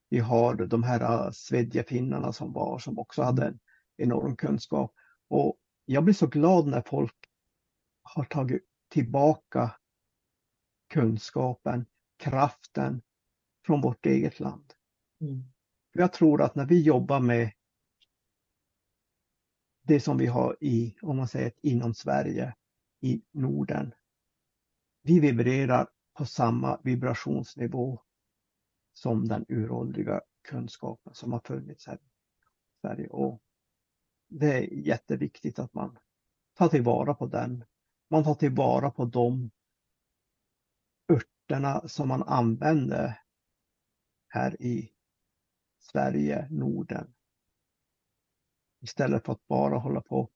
vi 0.09 0.19
har 0.19 0.55
de 0.55 0.83
här 0.83 1.31
svedjefinnarna 1.31 2.33
som 2.33 2.53
var, 2.53 2.79
som 2.79 2.99
också 2.99 3.23
hade 3.23 3.47
en 3.47 3.59
enorm 3.97 4.37
kunskap. 4.37 4.95
Och 5.29 5.57
jag 5.85 6.05
blir 6.05 6.15
så 6.15 6.27
glad 6.27 6.67
när 6.67 6.83
folk 6.87 7.15
har 8.03 8.25
tagit 8.25 8.63
tillbaka 8.91 9.77
kunskapen, 10.89 11.87
kraften 12.17 13.03
från 13.67 13.81
vårt 13.81 14.07
eget 14.07 14.41
land. 14.41 14.73
Mm. 15.21 15.45
Jag 15.93 16.13
tror 16.13 16.43
att 16.43 16.55
när 16.55 16.67
vi 16.67 16.83
jobbar 16.83 17.21
med 17.21 17.53
det 19.83 20.01
som 20.01 20.19
vi 20.19 20.27
har 20.27 20.57
i, 20.61 20.97
om 21.03 21.17
man 21.17 21.29
säger 21.29 21.53
inom 21.63 21.95
Sverige, 21.95 22.55
i 23.01 23.23
Norden. 23.33 23.95
Vi 25.03 25.21
vibrerar 25.21 25.89
på 26.15 26.27
samma 26.27 26.81
vibrationsnivå 26.85 28.01
som 28.97 29.29
den 29.29 29.45
uråldriga 29.49 30.21
kunskapen 30.49 31.15
som 31.15 31.33
har 31.33 31.41
funnits 31.45 31.87
här 31.87 31.97
i 31.97 32.01
Sverige. 32.81 33.09
Och 33.09 33.43
det 34.29 34.47
är 34.47 34.73
jätteviktigt 34.73 35.59
att 35.59 35.75
man 35.75 35.99
tar 36.55 36.69
tillvara 36.69 37.15
på 37.15 37.27
den. 37.27 37.65
Man 38.11 38.25
tar 38.25 38.35
tillvara 38.35 38.91
på 38.91 39.05
de 39.05 39.51
örterna 41.09 41.89
som 41.89 42.09
man 42.09 42.23
använder 42.23 43.21
här 44.29 44.63
i 44.63 44.93
Sverige, 45.79 46.49
Norden. 46.51 47.15
Istället 48.81 49.25
för 49.25 49.33
att 49.33 49.47
bara 49.47 49.79
hålla 49.79 50.01
på 50.01 50.21
och 50.21 50.33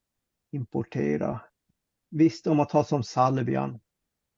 importera. 0.51 1.41
Visst, 2.11 2.47
om 2.47 2.57
man 2.57 2.67
tar 2.67 2.83
som 2.83 3.03
salvian, 3.03 3.81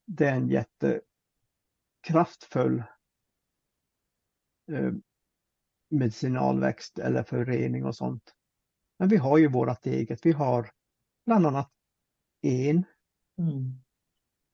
det 0.05 0.27
är 0.27 0.35
en 0.35 0.47
jättekraftfull 0.47 2.83
medicinalväxt 5.89 6.99
eller 6.99 7.23
för 7.23 7.45
rening 7.45 7.85
och 7.85 7.95
sånt. 7.95 8.35
Men 8.99 9.09
vi 9.09 9.17
har 9.17 9.37
ju 9.37 9.47
vårat 9.47 9.85
eget. 9.85 10.25
Vi 10.25 10.31
har 10.31 10.71
bland 11.25 11.47
annat 11.47 11.71
en 12.41 12.83
mm. 13.37 13.81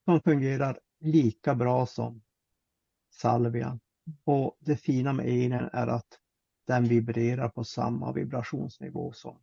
som 0.05 0.21
fungerar 0.21 0.79
lika 0.99 1.55
bra 1.55 1.85
som 1.85 2.21
salvian. 3.09 3.79
Och 4.23 4.57
det 4.59 4.77
fina 4.77 5.13
med 5.13 5.29
enen 5.29 5.69
är 5.73 5.87
att 5.87 6.19
den 6.67 6.83
vibrerar 6.83 7.49
på 7.49 7.63
samma 7.63 8.13
vibrationsnivå 8.13 9.13
som 9.13 9.39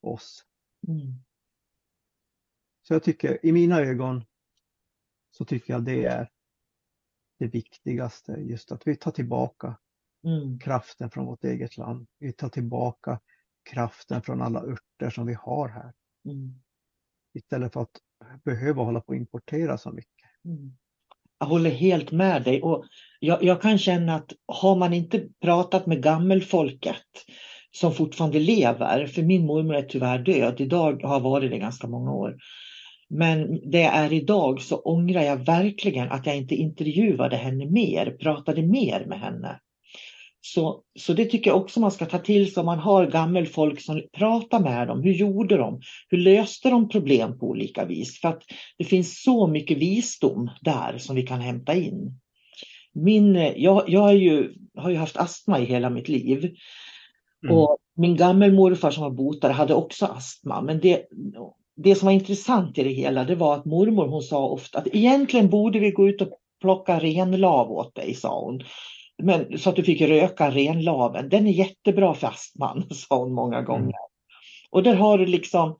oss. 0.00 0.44
Mm. 0.88 1.24
Så 2.82 2.94
jag 2.94 3.02
tycker, 3.02 3.46
i 3.46 3.52
mina 3.52 3.80
ögon, 3.80 4.24
så 5.30 5.44
tycker 5.44 5.72
jag 5.72 5.84
det 5.84 6.04
är 6.04 6.30
det 7.38 7.46
viktigaste, 7.46 8.32
just 8.32 8.72
att 8.72 8.86
vi 8.86 8.96
tar 8.96 9.10
tillbaka 9.10 9.76
mm. 10.24 10.58
kraften 10.58 11.10
från 11.10 11.26
vårt 11.26 11.44
eget 11.44 11.76
land. 11.76 12.06
Vi 12.18 12.32
tar 12.32 12.48
tillbaka 12.48 13.20
kraften 13.70 14.22
från 14.22 14.42
alla 14.42 14.62
örter 14.62 15.10
som 15.10 15.26
vi 15.26 15.34
har 15.34 15.68
här. 15.68 15.92
Mm. 16.24 16.54
Istället 17.34 17.72
för 17.72 17.80
att 17.80 18.00
behöva 18.44 18.82
hålla 18.82 19.00
på 19.00 19.12
att 19.12 19.18
importera 19.18 19.78
så 19.78 19.90
mycket. 19.92 20.28
Mm. 20.44 20.76
Jag 21.38 21.46
håller 21.46 21.70
helt 21.70 22.12
med 22.12 22.44
dig 22.44 22.62
och 22.62 22.84
jag, 23.20 23.42
jag, 23.42 23.62
kan 23.62 23.78
känna 23.78 24.14
att 24.14 24.32
har 24.46 24.76
man 24.76 24.92
inte 24.92 25.28
pratat 25.40 25.86
med 25.86 26.02
gammelfolket 26.02 27.06
som 27.70 27.94
fortfarande 27.94 28.38
lever, 28.38 29.06
för 29.06 29.22
min 29.22 29.46
mormor 29.46 29.74
är 29.74 29.82
tyvärr 29.82 30.18
död, 30.18 30.60
idag 30.60 31.02
har 31.02 31.20
varit 31.20 31.50
det 31.50 31.58
ganska 31.58 31.86
många 31.86 32.12
år. 32.12 32.36
Men 33.10 33.70
det 33.70 33.82
är 33.82 34.12
idag 34.12 34.60
så 34.60 34.76
ångrar 34.76 35.22
jag 35.22 35.46
verkligen 35.46 36.10
att 36.10 36.26
jag 36.26 36.36
inte 36.36 36.54
intervjuade 36.54 37.36
henne 37.36 37.66
mer, 37.66 38.10
pratade 38.10 38.62
mer 38.62 39.04
med 39.06 39.20
henne. 39.20 39.60
Så, 40.40 40.82
så 40.98 41.12
det 41.12 41.24
tycker 41.24 41.50
jag 41.50 41.60
också 41.60 41.80
man 41.80 41.90
ska 41.90 42.06
ta 42.06 42.18
till 42.18 42.52
sig 42.52 42.60
om 42.60 42.66
man 42.66 42.78
har 42.78 43.06
gammelfolk 43.06 43.80
som 43.80 44.02
pratar 44.12 44.60
med 44.60 44.88
dem. 44.88 45.02
Hur 45.02 45.12
gjorde 45.12 45.56
de? 45.56 45.80
Hur 46.08 46.18
löste 46.18 46.70
de 46.70 46.88
problem 46.88 47.38
på 47.38 47.46
olika 47.46 47.84
vis? 47.84 48.20
För 48.20 48.28
att 48.28 48.42
det 48.78 48.84
finns 48.84 49.22
så 49.22 49.46
mycket 49.46 49.78
visdom 49.78 50.50
där 50.60 50.98
som 50.98 51.16
vi 51.16 51.22
kan 51.22 51.40
hämta 51.40 51.74
in. 51.74 52.20
Min, 52.94 53.34
jag 53.56 53.84
jag 53.88 54.16
ju, 54.16 54.54
har 54.76 54.90
ju 54.90 54.96
haft 54.96 55.16
astma 55.16 55.60
i 55.60 55.64
hela 55.64 55.90
mitt 55.90 56.08
liv. 56.08 56.54
Mm. 57.44 57.56
Och 57.56 57.78
min 57.96 58.16
gammelmorfar 58.16 58.90
som 58.90 59.02
var 59.02 59.10
botare 59.10 59.52
hade 59.52 59.74
också 59.74 60.06
astma. 60.06 60.62
Men 60.62 60.80
det, 60.80 61.02
det 61.82 61.94
som 61.94 62.06
var 62.06 62.12
intressant 62.12 62.78
i 62.78 62.82
det 62.82 62.90
hela 62.90 63.24
det 63.24 63.34
var 63.34 63.54
att 63.54 63.64
mormor 63.64 64.08
hon 64.08 64.22
sa 64.22 64.48
ofta 64.48 64.78
att 64.78 64.86
egentligen 64.86 65.50
borde 65.50 65.78
vi 65.78 65.90
gå 65.90 66.08
ut 66.08 66.22
och 66.22 66.28
plocka 66.60 66.98
renlav 66.98 67.72
åt 67.72 67.94
dig, 67.94 68.14
sa 68.14 68.40
hon. 68.40 68.62
Men, 69.22 69.58
så 69.58 69.70
att 69.70 69.76
du 69.76 69.84
fick 69.84 70.00
röka 70.00 70.50
renlaven. 70.50 71.28
Den 71.28 71.46
är 71.46 71.52
jättebra 71.52 72.14
för 72.14 72.26
astman, 72.26 72.86
sa 72.90 73.18
hon 73.18 73.34
många 73.34 73.56
mm. 73.56 73.66
gånger. 73.66 73.82
Mm. 73.82 73.92
Och 74.70 74.82
där 74.82 74.94
har 74.94 75.18
du 75.18 75.26
liksom, 75.26 75.78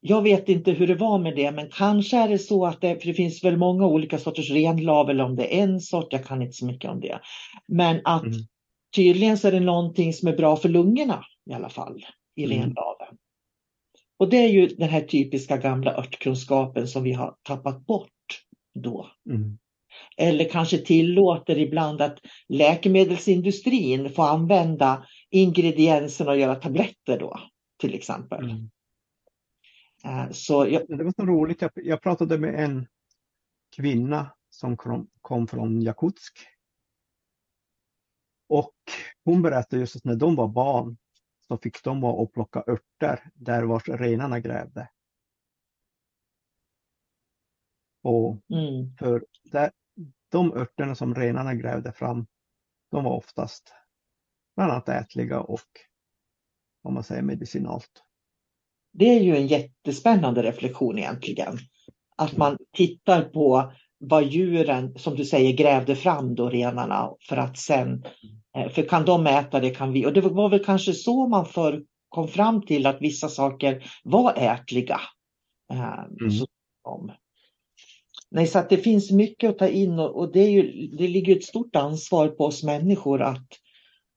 jag 0.00 0.22
vet 0.22 0.48
inte 0.48 0.72
hur 0.72 0.86
det 0.86 0.94
var 0.94 1.18
med 1.18 1.36
det, 1.36 1.50
men 1.50 1.70
kanske 1.70 2.16
är 2.16 2.28
det 2.28 2.38
så 2.38 2.66
att 2.66 2.80
det, 2.80 3.00
för 3.00 3.06
det 3.06 3.14
finns 3.14 3.44
väl 3.44 3.56
många 3.56 3.86
olika 3.86 4.18
sorters 4.18 4.50
renlav 4.50 5.10
eller 5.10 5.24
om 5.24 5.36
det 5.36 5.58
är 5.58 5.62
en 5.62 5.80
sort, 5.80 6.12
jag 6.12 6.24
kan 6.24 6.42
inte 6.42 6.56
så 6.56 6.66
mycket 6.66 6.90
om 6.90 7.00
det. 7.00 7.20
Men 7.68 8.00
att 8.04 8.22
mm. 8.22 8.38
tydligen 8.96 9.38
så 9.38 9.48
är 9.48 9.52
det 9.52 9.60
någonting 9.60 10.12
som 10.12 10.28
är 10.28 10.36
bra 10.36 10.56
för 10.56 10.68
lungorna 10.68 11.24
i 11.50 11.52
alla 11.52 11.68
fall 11.68 12.04
i 12.36 12.44
mm. 12.44 12.58
renlaven. 12.58 13.16
Och 14.18 14.28
det 14.30 14.36
är 14.36 14.48
ju 14.48 14.66
den 14.66 14.88
här 14.88 15.00
typiska 15.00 15.56
gamla 15.56 15.96
örtkunskapen 15.96 16.88
som 16.88 17.02
vi 17.02 17.12
har 17.12 17.36
tappat 17.42 17.86
bort 17.86 18.44
då. 18.74 19.10
Mm. 19.30 19.58
Eller 20.16 20.48
kanske 20.48 20.78
tillåter 20.78 21.58
ibland 21.58 22.00
att 22.02 22.18
läkemedelsindustrin 22.48 24.10
får 24.10 24.22
använda 24.28 25.06
ingredienserna 25.30 26.30
och 26.30 26.38
göra 26.38 26.54
tabletter 26.54 27.18
då, 27.18 27.40
till 27.80 27.94
exempel. 27.94 28.44
Mm. 28.44 28.70
Uh, 30.06 30.32
så 30.32 30.66
jag... 30.66 30.98
Det 30.98 31.04
var 31.04 31.12
så 31.16 31.26
roligt, 31.26 31.62
jag, 31.62 31.70
jag 31.74 32.02
pratade 32.02 32.38
med 32.38 32.54
en 32.54 32.86
kvinna 33.76 34.30
som 34.50 34.76
kom, 34.76 35.08
kom 35.20 35.46
från 35.46 35.82
Jakutsk. 35.82 36.38
Och 38.48 38.74
hon 39.24 39.42
berättade 39.42 39.80
just 39.80 39.96
att 39.96 40.04
när 40.04 40.16
de 40.16 40.36
var 40.36 40.48
barn 40.48 40.96
så 41.48 41.58
fick 41.58 41.84
de 41.84 42.00
vara 42.00 42.12
och 42.12 42.32
plocka 42.32 42.64
örter 42.66 43.30
där 43.34 43.62
vars 43.62 43.88
renarna 43.88 44.40
grävde. 44.40 44.88
Och 48.02 48.42
mm. 48.50 48.96
för 48.98 49.24
där, 49.44 49.70
de 50.28 50.52
örterna 50.52 50.94
som 50.94 51.14
renarna 51.14 51.54
grävde 51.54 51.92
fram, 51.92 52.26
de 52.90 53.04
var 53.04 53.16
oftast 53.16 53.74
bland 54.56 54.72
annat 54.72 54.88
ätliga 54.88 55.40
och 55.40 55.60
om 56.82 56.94
man 56.94 57.04
säger 57.04 57.22
medicinalt. 57.22 58.02
Det 58.92 59.04
är 59.04 59.20
ju 59.20 59.36
en 59.36 59.46
jättespännande 59.46 60.42
reflektion 60.42 60.98
egentligen. 60.98 61.58
Att 62.16 62.36
man 62.36 62.58
tittar 62.72 63.22
på 63.22 63.72
vad 63.98 64.24
djuren, 64.24 64.98
som 64.98 65.16
du 65.16 65.24
säger, 65.24 65.52
grävde 65.52 65.96
fram 65.96 66.34
då 66.34 66.50
renarna 66.50 67.10
för 67.28 67.36
att 67.36 67.58
sen, 67.58 68.04
för 68.68 68.88
kan 68.88 69.04
de 69.04 69.26
äta 69.26 69.60
det 69.60 69.70
kan 69.70 69.92
vi. 69.92 70.06
Och 70.06 70.12
det 70.12 70.20
var 70.20 70.48
väl 70.48 70.64
kanske 70.64 70.92
så 70.92 71.26
man 71.26 71.46
för 71.46 71.82
kom 72.08 72.28
fram 72.28 72.62
till 72.62 72.86
att 72.86 73.02
vissa 73.02 73.28
saker 73.28 73.90
var 74.04 74.34
ätliga. 74.36 75.00
Eh, 75.72 76.04
mm. 76.20 76.30
Så, 76.30 76.46
Nej, 78.30 78.46
så 78.46 78.58
att 78.58 78.70
det 78.70 78.76
finns 78.76 79.10
mycket 79.10 79.50
att 79.50 79.58
ta 79.58 79.68
in 79.68 79.98
och, 79.98 80.16
och 80.18 80.32
det, 80.32 80.40
är 80.40 80.50
ju, 80.50 80.86
det 80.86 81.08
ligger 81.08 81.36
ett 81.36 81.44
stort 81.44 81.76
ansvar 81.76 82.28
på 82.28 82.44
oss 82.44 82.64
människor 82.64 83.22
att, 83.22 83.48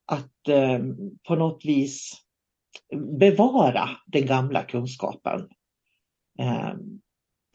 att 0.06 0.48
eh, 0.48 0.80
på 1.28 1.36
något 1.36 1.66
vis 1.66 2.22
bevara 3.20 3.90
den 4.06 4.26
gamla 4.26 4.64
kunskapen. 4.64 5.50
Eh, 6.40 6.74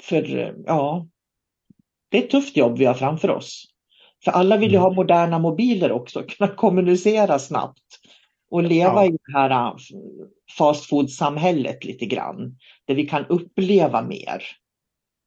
för 0.02 0.54
ja, 0.66 1.08
det 2.08 2.18
är 2.18 2.22
ett 2.22 2.30
tufft 2.30 2.56
jobb 2.56 2.78
vi 2.78 2.84
har 2.84 2.94
framför 2.94 3.30
oss. 3.30 3.75
För 4.24 4.32
alla 4.32 4.56
vill 4.56 4.72
ju 4.72 4.78
ha 4.78 4.86
mm. 4.86 4.96
moderna 4.96 5.38
mobiler 5.38 5.92
också, 5.92 6.22
kunna 6.28 6.54
kommunicera 6.54 7.38
snabbt 7.38 8.00
och 8.50 8.62
leva 8.62 9.04
ja. 9.04 9.06
i 9.06 9.10
det 9.10 9.38
här 9.38 9.50
äh, 9.50 9.76
fast 10.58 10.86
food-samhället 10.86 11.84
lite 11.84 12.06
grann, 12.06 12.58
där 12.84 12.94
vi 12.94 13.06
kan 13.06 13.26
uppleva 13.26 14.02
mer. 14.02 14.42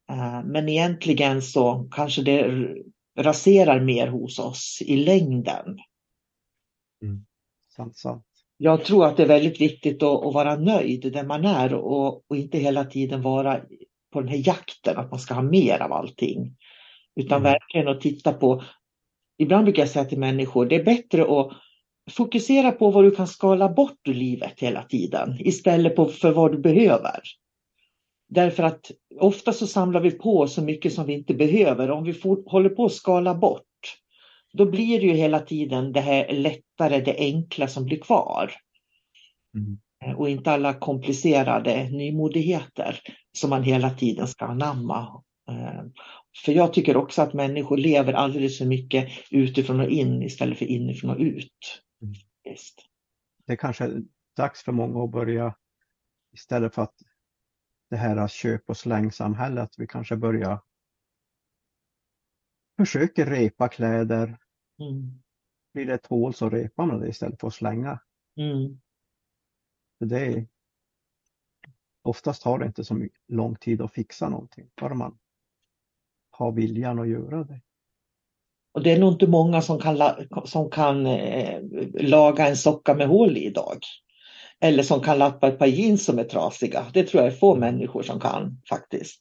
Äh, 0.10 0.44
men 0.46 0.70
egentligen 0.70 1.42
så 1.42 1.88
kanske 1.92 2.22
det 2.22 2.68
raserar 3.20 3.80
mer 3.80 4.08
hos 4.08 4.40
oss 4.40 4.82
i 4.86 4.98
längden. 4.98 5.80
Mm. 7.02 7.26
Sant, 7.76 7.98
sant. 7.98 8.26
Jag 8.58 8.86
tror 8.86 9.06
att 9.06 9.18
det 9.18 9.24
är 9.24 9.28
väldigt 9.28 9.62
viktigt 9.62 10.04
att, 10.04 10.26
att 10.26 10.34
vara 10.34 10.56
nöjd 10.56 11.14
där 11.14 11.24
man 11.24 11.46
är 11.46 11.74
och, 11.74 12.32
och, 12.32 12.38
inte 12.38 12.58
hela 12.58 12.86
tiden 12.86 13.22
vara 13.22 13.62
på 14.14 14.22
den 14.22 14.30
här 14.30 14.48
jakten 14.48 14.98
att 14.98 15.12
man 15.12 15.20
ska 15.20 15.34
ha 15.34 15.42
mer 15.42 15.82
av 15.82 15.94
allting. 15.94 16.56
Utan 17.16 17.42
mm. 17.42 17.52
verkligen 17.54 17.88
att 17.88 18.02
titta 18.02 18.34
på, 18.34 18.64
ibland 19.40 19.64
brukar 19.64 19.82
jag 19.82 19.90
säga 19.90 20.06
till 20.06 20.20
människor, 20.20 20.66
det 20.66 20.76
är 20.76 20.84
bättre 20.84 21.22
att 21.22 21.52
fokusera 22.12 22.72
på 22.72 22.92
vad 22.92 23.04
du 23.04 23.12
kan 23.12 23.28
skala 23.28 23.70
bort 23.70 24.08
ur 24.08 24.14
livet 24.14 24.54
hela 24.60 24.84
tiden 24.84 25.38
istället 25.40 25.96
för 25.96 26.32
vad 26.32 26.52
du 26.52 26.58
behöver. 26.58 27.20
Därför 28.30 28.64
att 28.64 28.92
ofta 29.20 29.54
så 29.54 29.68
samlar 29.68 30.00
vi 30.00 30.12
på 30.12 30.48
så 30.48 30.62
mycket 30.62 30.94
som 30.94 31.06
vi 31.06 31.14
inte 31.14 31.34
behöver. 31.34 31.92
Om 31.92 32.04
vi 32.04 32.14
får, 32.14 32.44
håller 32.50 32.70
på 32.70 32.86
att 32.86 32.94
skala 32.94 33.36
bort, 33.36 33.64
då 34.54 34.66
blir 34.66 35.00
det 35.00 35.06
ju 35.06 35.14
hela 35.14 35.40
tiden 35.40 35.92
det 35.92 36.02
här 36.02 36.34
lättare, 36.34 37.02
det 37.02 37.16
enkla 37.18 37.68
som 37.68 37.86
blir 37.86 38.00
kvar. 38.00 38.52
Mm. 39.56 40.18
Och 40.18 40.30
inte 40.30 40.52
alla 40.52 40.74
komplicerade 40.74 41.90
nymodigheter 41.90 43.00
som 43.38 43.50
man 43.50 43.64
hela 43.64 43.90
tiden 43.90 44.28
ska 44.28 44.46
anamma. 44.46 45.24
Eh, 45.50 45.84
för 46.45 46.52
jag 46.52 46.74
tycker 46.74 46.97
också 46.97 47.22
att 47.22 47.34
människor 47.34 47.78
lever 47.78 48.14
alldeles 48.14 48.58
för 48.58 48.66
mycket 48.66 49.10
utifrån 49.32 49.80
och 49.80 49.89
in 49.89 50.24
istället 50.24 50.58
för 50.58 50.66
inifrån 50.66 51.12
och 51.12 51.20
ut. 51.20 51.84
Mm. 52.02 52.14
Det 53.45 53.54
är 53.54 53.58
kanske 53.58 54.02
dags 54.36 54.64
för 54.64 54.72
många 54.72 55.04
att 55.04 55.12
börja 55.12 55.56
istället 56.34 56.76
för 56.76 56.82
att 56.82 56.95
det 57.89 57.97
här 57.97 58.28
köp 58.28 58.70
och 58.70 58.78
slängsamhället, 58.78 59.70
vi 59.78 59.88
kanske 59.88 60.16
börjar 60.16 60.62
försöka 62.78 63.30
repa 63.30 63.68
kläder. 63.68 64.38
Mm. 64.80 65.22
Blir 65.74 65.86
det 65.86 65.93
ett 65.93 66.06
hål 66.06 66.34
så 66.34 66.50
repar 66.50 66.86
man 66.86 67.00
det 67.00 67.08
istället 67.08 67.39
för 67.39 67.47
att 67.47 67.54
slänga. 67.54 68.00
Mm. 68.36 68.82
det 70.00 70.20
är, 70.20 70.47
oftast 72.02 72.41
tar 72.41 72.60
det 72.60 72.66
inte 72.66 72.84
så 72.84 73.08
lång 73.28 73.56
tid 73.56 73.82
att 73.82 73.93
fixa 73.93 74.30
någonting, 74.30 74.72
bara 74.82 74.93
man 74.93 75.20
har 76.40 76.52
viljan 76.52 77.00
att 77.00 77.10
göra 77.10 77.44
det. 77.44 77.62
Och 78.74 78.84
det 78.84 78.92
är 78.92 79.00
nog 79.00 79.14
inte 79.14 79.28
många 79.28 79.62
som 79.62 79.80
kan, 79.80 80.02
som 80.46 80.70
kan 80.70 81.06
eh, 81.06 81.60
laga 81.94 82.48
en 82.48 82.58
socka 82.58 82.94
med 82.94 83.08
hål 83.08 83.38
i 83.38 83.46
idag. 83.46 83.78
Eller 84.62 84.84
som 84.84 85.02
kan 85.02 85.18
lappa 85.18 85.48
ett 85.48 85.60
par 85.60 85.66
jeans 85.66 86.06
som 86.06 86.20
är 86.20 86.24
trasiga. 86.24 86.86
Det 86.94 87.04
tror 87.04 87.24
jag 87.24 87.34
är 87.34 87.38
få 87.38 87.56
människor 87.56 88.04
som 88.04 88.20
kan 88.20 88.62
faktiskt. 88.70 89.20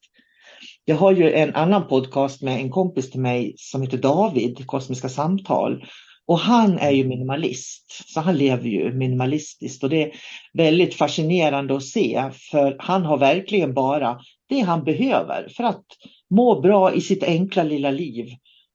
Jag 0.85 0.97
har 0.97 1.12
ju 1.12 1.33
en 1.33 1.55
annan 1.55 1.89
podcast 1.89 2.43
med 2.43 2.61
en 2.61 2.71
kompis 2.71 3.11
till 3.11 3.21
mig 3.21 3.55
som 3.57 3.83
heter 3.83 3.99
David, 3.99 4.66
Kosmiska 4.66 5.09
samtal. 5.09 5.85
Och 6.27 6.39
han 6.39 6.79
är 6.79 6.91
ju 6.91 7.05
minimalist, 7.05 8.05
så 8.07 8.21
han 8.21 8.37
lever 8.37 8.69
ju 8.69 8.93
minimalistiskt 8.93 9.85
och 9.85 9.91
det 9.91 10.03
är 10.03 10.12
väldigt 10.53 10.95
fascinerande 10.95 11.77
att 11.77 11.85
se 11.85 12.31
för 12.51 12.77
han 12.79 13.05
har 13.05 13.19
verkligen 13.19 13.75
bara 13.75 14.21
det 14.49 14.61
han 14.61 14.84
behöver 14.84 15.49
för 15.49 15.64
att 15.64 15.84
må 16.30 16.61
bra 16.61 16.94
i 16.94 17.01
sitt 17.01 17.22
enkla 17.22 17.62
lilla 17.62 17.90
liv. 17.90 18.26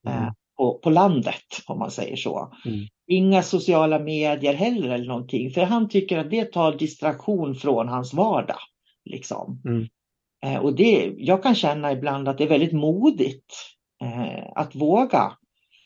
Eh, 0.08 0.22
mm 0.22 0.34
på, 0.58 0.80
på 0.80 0.90
landet 0.90 1.44
om 1.68 1.80
man 1.80 1.92
säger 1.92 2.16
så. 2.16 2.54
Mm. 2.66 2.88
Inga 3.08 3.44
sociala 3.44 4.00
medier 4.00 4.54
heller 4.54 4.90
eller 4.90 5.08
någonting 5.08 5.52
för 5.52 5.62
han 5.62 5.90
tycker 5.90 6.18
att 6.18 6.30
det 6.30 6.46
tar 6.46 6.78
distraktion 6.78 7.56
från 7.56 7.88
hans 7.88 8.14
vardag. 8.14 8.60
Liksom. 9.06 9.62
Mm. 9.66 9.88
Eh, 10.46 10.62
och 10.62 10.76
det, 10.76 11.14
jag 11.18 11.44
kan 11.44 11.56
känna 11.56 11.92
ibland 11.92 12.28
att 12.28 12.38
det 12.38 12.44
är 12.44 12.50
väldigt 12.50 12.74
modigt 12.74 13.54
eh, 14.02 14.44
att 14.56 14.76
våga 14.76 15.34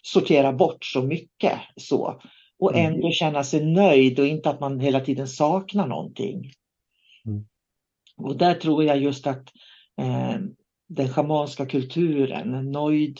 sortera 0.02 0.54
bort 0.54 0.86
så 0.86 1.02
mycket 1.02 1.60
så 1.76 2.22
och 2.60 2.76
mm. 2.76 2.94
ändå 2.94 3.12
känna 3.12 3.44
sig 3.44 3.66
nöjd 3.66 4.20
och 4.20 4.28
inte 4.28 4.50
att 4.50 4.60
man 4.60 4.80
hela 4.80 5.00
tiden 5.00 5.28
saknar 5.28 5.88
någonting. 5.88 6.52
Mm. 7.26 7.46
Och 8.18 8.38
där 8.38 8.54
tror 8.54 8.84
jag 8.84 8.98
just 8.98 9.28
att 9.28 9.50
den 10.88 11.10
schamanska 11.10 11.66
kulturen, 11.66 12.72
nöjd, 12.72 13.20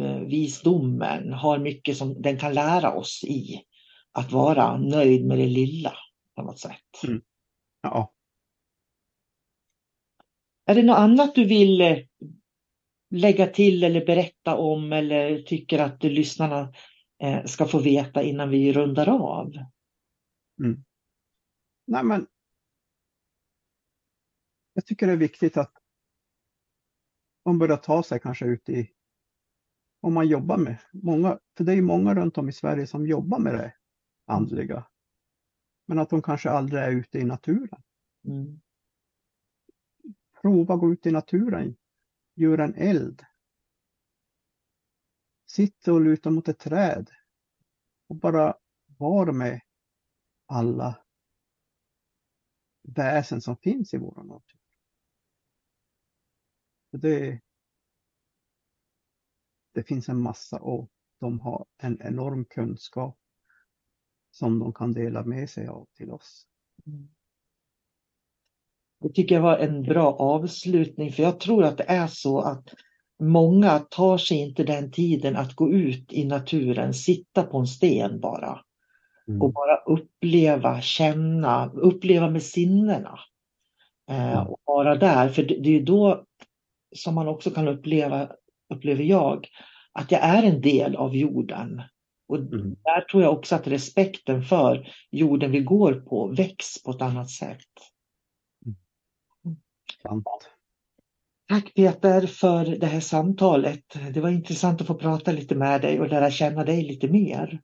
Eh, 0.00 0.20
visdomen 0.20 1.32
har 1.32 1.58
mycket 1.58 1.96
som 1.96 2.22
den 2.22 2.38
kan 2.38 2.54
lära 2.54 2.92
oss 2.92 3.24
i. 3.24 3.64
Att 4.12 4.32
vara 4.32 4.78
nöjd 4.78 5.26
med 5.26 5.38
det 5.38 5.46
lilla 5.46 5.92
på 6.36 6.42
något 6.42 6.58
sätt. 6.58 7.04
Mm. 7.04 7.22
Ja. 7.82 8.12
Är 10.66 10.74
det 10.74 10.82
något 10.82 10.98
annat 10.98 11.34
du 11.34 11.44
vill 11.44 11.80
eh, 11.80 11.98
lägga 13.10 13.46
till 13.46 13.84
eller 13.84 14.06
berätta 14.06 14.56
om 14.56 14.92
eller 14.92 15.42
tycker 15.42 15.78
att 15.78 16.02
lyssnarna 16.02 16.72
eh, 17.22 17.44
ska 17.44 17.66
få 17.66 17.78
veta 17.78 18.22
innan 18.22 18.50
vi 18.50 18.72
rundar 18.72 19.08
av? 19.08 19.52
Mm. 20.60 20.84
Nej, 21.86 22.04
men 22.04 22.26
jag 24.74 24.86
tycker 24.86 25.06
det 25.06 25.12
är 25.12 25.16
viktigt 25.16 25.56
att 25.56 25.72
man 27.44 27.58
börjar 27.58 27.76
ta 27.76 28.02
sig 28.02 28.20
kanske 28.20 28.44
ut 28.44 28.68
i 28.68 28.90
om 30.00 30.14
man 30.14 30.28
jobbar 30.28 30.58
med 30.58 30.78
många, 30.92 31.38
för 31.56 31.64
det 31.64 31.72
är 31.72 31.76
ju 31.76 31.82
många 31.82 32.14
runt 32.14 32.38
om 32.38 32.48
i 32.48 32.52
Sverige 32.52 32.86
som 32.86 33.06
jobbar 33.06 33.38
med 33.38 33.54
det 33.54 33.74
andliga. 34.26 34.86
Men 35.86 35.98
att 35.98 36.10
de 36.10 36.22
kanske 36.22 36.50
aldrig 36.50 36.82
är 36.82 36.90
ute 36.90 37.18
i 37.18 37.24
naturen. 37.24 37.82
Mm. 38.24 38.60
Prova 40.42 40.76
gå 40.76 40.92
ut 40.92 41.06
i 41.06 41.10
naturen, 41.10 41.76
gör 42.34 42.58
en 42.58 42.74
eld. 42.74 43.22
Sitta 45.46 45.92
och 45.92 46.00
luta 46.00 46.30
mot 46.30 46.48
ett 46.48 46.58
träd 46.58 47.10
och 48.08 48.16
bara 48.16 48.54
vara 48.98 49.32
med 49.32 49.60
alla 50.46 51.04
väsen 52.82 53.40
som 53.40 53.56
finns 53.56 53.94
i 53.94 53.98
vår 53.98 54.22
natur. 54.22 54.59
Det, 56.92 57.40
det 59.74 59.82
finns 59.82 60.08
en 60.08 60.22
massa 60.22 60.58
och 60.58 60.90
de 61.20 61.40
har 61.40 61.66
en 61.78 62.02
enorm 62.02 62.44
kunskap 62.44 63.18
som 64.30 64.58
de 64.58 64.72
kan 64.72 64.92
dela 64.92 65.24
med 65.24 65.50
sig 65.50 65.66
av 65.66 65.86
till 65.96 66.10
oss. 66.10 66.46
Det 69.00 69.08
tycker 69.14 69.34
jag 69.34 69.42
var 69.42 69.58
en 69.58 69.82
bra 69.82 70.12
avslutning 70.12 71.12
för 71.12 71.22
jag 71.22 71.40
tror 71.40 71.64
att 71.64 71.78
det 71.78 71.84
är 71.88 72.06
så 72.06 72.40
att 72.40 72.74
många 73.20 73.78
tar 73.78 74.18
sig 74.18 74.38
inte 74.38 74.64
den 74.64 74.92
tiden 74.92 75.36
att 75.36 75.54
gå 75.54 75.70
ut 75.70 76.12
i 76.12 76.24
naturen, 76.24 76.94
sitta 76.94 77.42
på 77.42 77.58
en 77.58 77.66
sten 77.66 78.20
bara 78.20 78.60
mm. 79.28 79.42
och 79.42 79.52
bara 79.52 79.76
uppleva, 79.76 80.80
känna, 80.80 81.70
uppleva 81.72 82.30
med 82.30 82.42
sinnena. 82.42 83.18
Eh, 84.10 84.40
och 84.40 84.60
vara 84.64 84.96
där, 84.96 85.28
för 85.28 85.42
det 85.42 85.76
är 85.76 85.82
då 85.82 86.24
som 86.96 87.14
man 87.14 87.28
också 87.28 87.50
kan 87.50 87.68
uppleva 87.68 88.28
upplever 88.74 89.04
jag, 89.04 89.46
att 89.92 90.10
jag 90.12 90.20
är 90.20 90.42
en 90.42 90.60
del 90.60 90.96
av 90.96 91.16
jorden. 91.16 91.82
Och 92.28 92.36
mm. 92.36 92.76
där 92.84 93.00
tror 93.00 93.22
jag 93.22 93.32
också 93.32 93.54
att 93.54 93.66
respekten 93.66 94.42
för 94.42 94.92
jorden 95.10 95.50
vi 95.50 95.60
går 95.60 95.92
på 95.92 96.26
väcks 96.26 96.82
på 96.82 96.90
ett 96.90 97.02
annat 97.02 97.30
sätt. 97.30 97.58
Mm. 99.44 100.24
Tack 101.48 101.74
Peter 101.74 102.26
för 102.26 102.64
det 102.64 102.86
här 102.86 103.00
samtalet. 103.00 103.84
Det 104.14 104.20
var 104.20 104.28
intressant 104.28 104.80
att 104.80 104.86
få 104.86 104.94
prata 104.94 105.32
lite 105.32 105.54
med 105.54 105.80
dig 105.80 106.00
och 106.00 106.08
lära 106.08 106.30
känna 106.30 106.64
dig 106.64 106.82
lite 106.82 107.08
mer. 107.08 107.60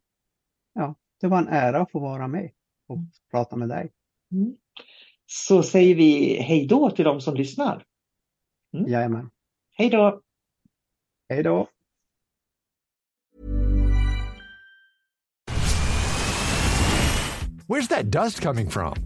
Ja, 0.72 0.94
det 1.20 1.26
var 1.26 1.38
en 1.38 1.48
ära 1.48 1.80
att 1.80 1.90
få 1.90 1.98
vara 1.98 2.28
med 2.28 2.50
och 2.88 2.98
prata 3.30 3.56
med 3.56 3.68
dig. 3.68 3.92
Mm. 4.32 4.56
Så 5.26 5.62
säger 5.62 5.94
vi 5.94 6.40
hej 6.40 6.66
då 6.66 6.90
till 6.90 7.04
de 7.04 7.20
som 7.20 7.34
lyssnar. 7.34 7.84
Mm. 8.74 8.88
Jajamän. 8.88 9.30
Hej 9.78 9.90
då! 9.90 10.20
Hej 11.28 11.42
då! 11.42 11.68
Where's 17.68 17.88
that 17.88 18.10
dust 18.10 18.42
coming 18.42 18.68
from? 18.68 19.05